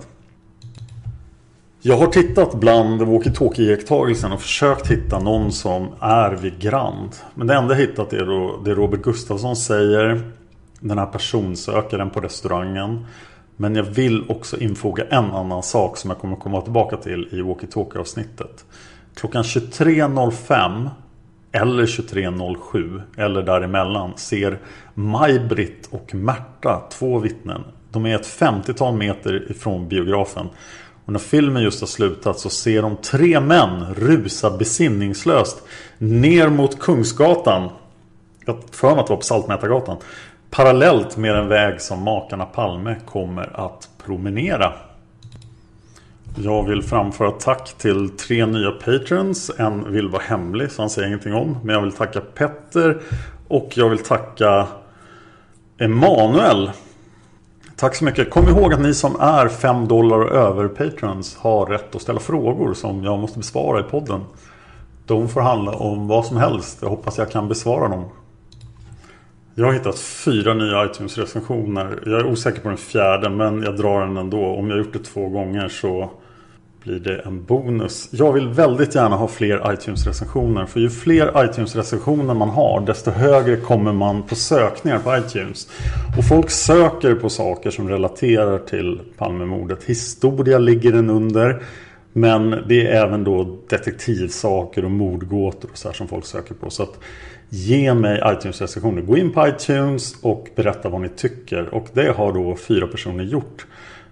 [1.85, 7.11] Jag har tittat bland walkie-talkie-iakttagelserna och försökt hitta någon som är vid Grand.
[7.35, 10.23] Men det enda jag hittat är då det Robert Gustafsson säger.
[10.83, 13.07] Den här personsökaren på restaurangen.
[13.57, 17.43] Men jag vill också infoga en annan sak som jag kommer komma tillbaka till i
[17.43, 18.65] walkie-talkie avsnittet.
[19.15, 20.91] Klockan 23.05
[21.53, 24.59] eller 23.07 eller däremellan ser
[24.95, 27.65] Maj-Britt och Märta, två vittnen.
[27.91, 30.49] De är ett 50-tal meter ifrån biografen.
[31.05, 35.63] Och när filmen just har slutat så ser de tre män rusa besinningslöst
[35.99, 37.71] ner mot Kungsgatan.
[38.47, 39.97] Jag för mig att det var på Saltmätargatan.
[40.55, 44.73] Parallellt med en väg som makarna Palme kommer att promenera.
[46.37, 49.51] Jag vill framföra tack till tre nya patrons.
[49.59, 51.59] En vill vara hemlig så han säger ingenting om.
[51.65, 53.01] Men jag vill tacka Petter.
[53.49, 54.67] Och jag vill tacka
[55.79, 56.71] Emanuel.
[57.77, 58.31] Tack så mycket.
[58.31, 62.21] Kom ihåg att ni som är 5 dollar och över patrons har rätt att ställa
[62.21, 64.21] frågor som jag måste besvara i podden.
[65.07, 66.79] De får handla om vad som helst.
[66.83, 68.05] Jag hoppas jag kan besvara dem.
[69.55, 71.99] Jag har hittat fyra nya iTunes-recensioner.
[72.07, 74.47] Jag är osäker på den fjärde men jag drar den ändå.
[74.47, 76.11] Om jag gjort det två gånger så
[76.83, 78.09] blir det en bonus.
[78.13, 80.67] Jag vill väldigt gärna ha fler iTunes-recensioner.
[80.67, 85.69] För ju fler iTunes-recensioner man har desto högre kommer man på sökningar på iTunes.
[86.19, 89.85] Och folk söker på saker som relaterar till Palmemordet.
[89.85, 91.63] Historia ligger den under.
[92.13, 96.71] Men det är även då detektivsaker och mordgåtor och så här som folk söker på.
[96.71, 96.99] Så att
[97.49, 99.03] ge mig iTunes-recensioner.
[99.03, 101.75] Gå in på iTunes och berätta vad ni tycker.
[101.75, 103.67] Och det har då fyra personer gjort.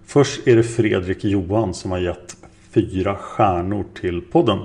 [0.07, 2.37] Först är det Fredrik Johan som har gett
[2.71, 4.59] fyra stjärnor till podden.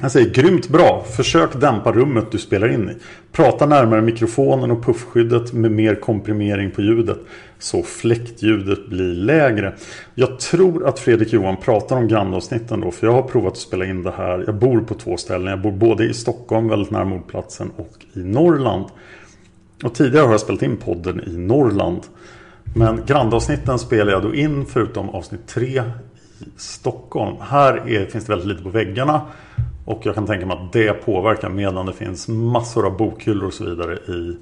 [0.00, 1.04] Han säger grymt bra.
[1.16, 2.94] Försök dämpa rummet du spelar in i.
[3.32, 7.18] Prata närmare mikrofonen och puffskyddet med mer komprimering på ljudet.
[7.58, 9.74] Så fläktljudet blir lägre.
[10.14, 12.90] Jag tror att Fredrik Johan pratar om grandavsnitten då.
[12.90, 14.44] För jag har provat att spela in det här.
[14.46, 15.46] Jag bor på två ställen.
[15.46, 18.84] Jag bor både i Stockholm, väldigt nära mordplatsen, och i Norrland.
[19.84, 22.00] Och tidigare har jag spelat in podden i Norrland.
[22.76, 25.82] Men grandavsnitten spelar jag då in förutom avsnitt 3
[26.56, 27.36] Stockholm.
[27.40, 29.20] Här är, finns det väldigt lite på väggarna.
[29.84, 33.54] Och jag kan tänka mig att det påverkar medan det finns massor av bokhyllor och
[33.54, 34.36] så vidare i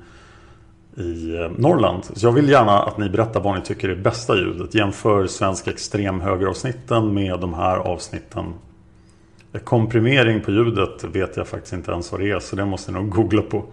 [0.96, 2.04] i eh, Norrland.
[2.04, 4.74] Så jag vill gärna att ni berättar vad ni tycker är bästa ljudet.
[4.74, 8.44] Jämför svenska extremhögeravsnitten med de här avsnitten.
[9.52, 12.92] Eh, komprimering på ljudet vet jag faktiskt inte ens vad det är så det måste
[12.92, 13.64] ni nog googla på.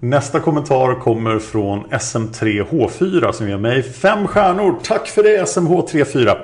[0.00, 4.74] Nästa kommentar kommer från SM3H4 som ger mig fem stjärnor.
[4.82, 6.36] Tack för det SMH34.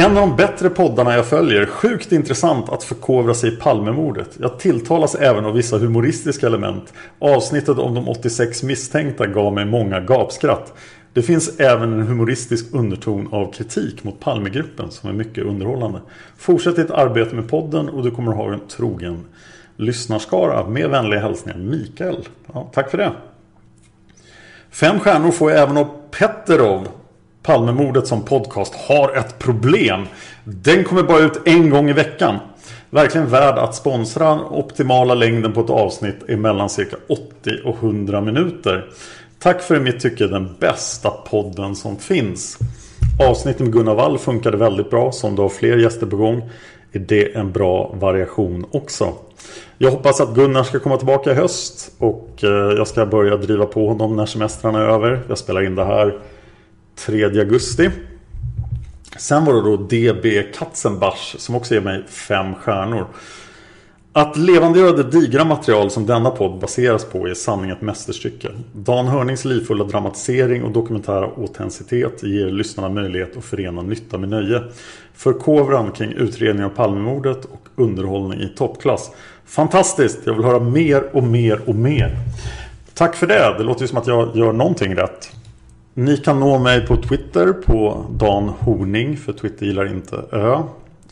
[0.00, 1.66] En av de bättre poddarna jag följer.
[1.66, 4.36] Sjukt intressant att förkovra sig i Palmemordet.
[4.40, 6.92] Jag tilltalas även av vissa humoristiska element.
[7.18, 10.74] Avsnittet om de 86 misstänkta gav mig många gapskratt.
[11.12, 16.00] Det finns även en humoristisk underton av kritik mot Palmegruppen som är mycket underhållande.
[16.36, 19.24] Fortsätt ditt arbete med podden och du kommer att ha en trogen
[19.76, 20.68] lyssnarskara.
[20.68, 22.28] Med vänliga hälsningar Mikael.
[22.52, 23.12] Ja, tack för det.
[24.70, 26.88] Fem stjärnor får jag även av Petterov.
[27.48, 30.06] Palmemordet som podcast har ett problem.
[30.44, 32.38] Den kommer bara ut en gång i veckan.
[32.90, 34.40] Verkligen värd att sponsra.
[34.50, 37.22] Optimala längden på ett avsnitt är mellan cirka 80
[37.64, 38.86] och 100 minuter.
[39.38, 42.58] Tack för i mitt tycke den bästa podden som finns.
[43.28, 45.12] Avsnittet med Gunnar Wall funkade väldigt bra.
[45.12, 46.50] så om du har fler gäster på gång
[46.92, 49.12] är det en bra variation också.
[49.78, 53.66] Jag hoppas att Gunnar ska komma tillbaka i höst och eh, jag ska börja driva
[53.66, 55.20] på honom när semestrarna är över.
[55.28, 56.18] Jag spelar in det här
[56.98, 57.90] 3 augusti.
[59.16, 63.06] Sen var det då DB Katzenbach som också ger mig fem stjärnor.
[64.12, 68.48] Att levandegöra det digra material som denna podd baseras på är sanning ett mästerstycke.
[68.72, 74.62] Dan Hörnings livfulla dramatisering och dokumentära autenticitet ger lyssnarna möjlighet att förena nytta med nöje.
[75.14, 79.10] Förkovran kring utredningen av Palmemordet och underhållning i toppklass.
[79.46, 80.18] Fantastiskt!
[80.24, 82.16] Jag vill höra mer och mer och mer.
[82.94, 83.54] Tack för det!
[83.58, 85.37] Det låter ju som att jag gör någonting rätt.
[85.98, 90.62] Ni kan nå mig på Twitter på Dan Horning för Twitter gillar inte ö.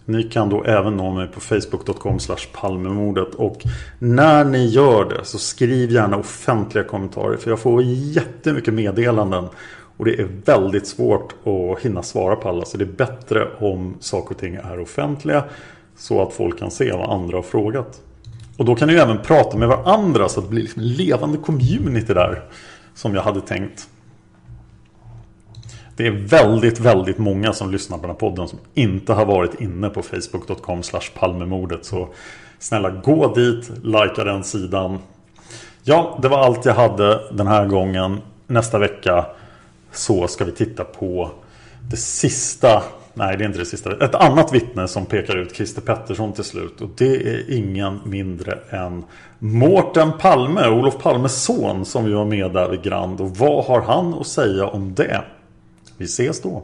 [0.05, 2.19] Ni kan då även nå mig på facebook.com
[2.53, 3.63] palmemordet och
[3.99, 9.45] när ni gör det så skriv gärna offentliga kommentarer för jag får jättemycket meddelanden
[9.97, 13.95] och det är väldigt svårt att hinna svara på alla så det är bättre om
[14.01, 15.45] saker och ting är offentliga
[15.97, 18.01] så att folk kan se vad andra har frågat.
[18.57, 20.89] Och då kan ni ju även prata med varandra så att det blir liksom en
[20.89, 22.43] levande community där
[22.95, 23.89] som jag hade tänkt.
[25.97, 29.61] Det är väldigt, väldigt många som lyssnar på den här podden som inte har varit
[29.61, 30.83] inne på facebook.com
[31.19, 31.85] palmemordet.
[31.85, 32.09] Så
[32.59, 34.99] snälla gå dit, likea den sidan.
[35.83, 38.21] Ja, det var allt jag hade den här gången.
[38.47, 39.27] Nästa vecka
[39.93, 41.31] så ska vi titta på
[41.91, 42.83] det sista
[43.19, 44.05] Nej, det är inte det sista.
[44.05, 46.81] Ett annat vittne som pekar ut Christer Pettersson till slut.
[46.81, 49.05] Och det är ingen mindre än
[49.39, 53.21] Mårten Palme, Olof Palmes son som ju var med där vid Grand.
[53.21, 55.25] Och vad har han att säga om det?
[55.97, 56.63] Vi ses då!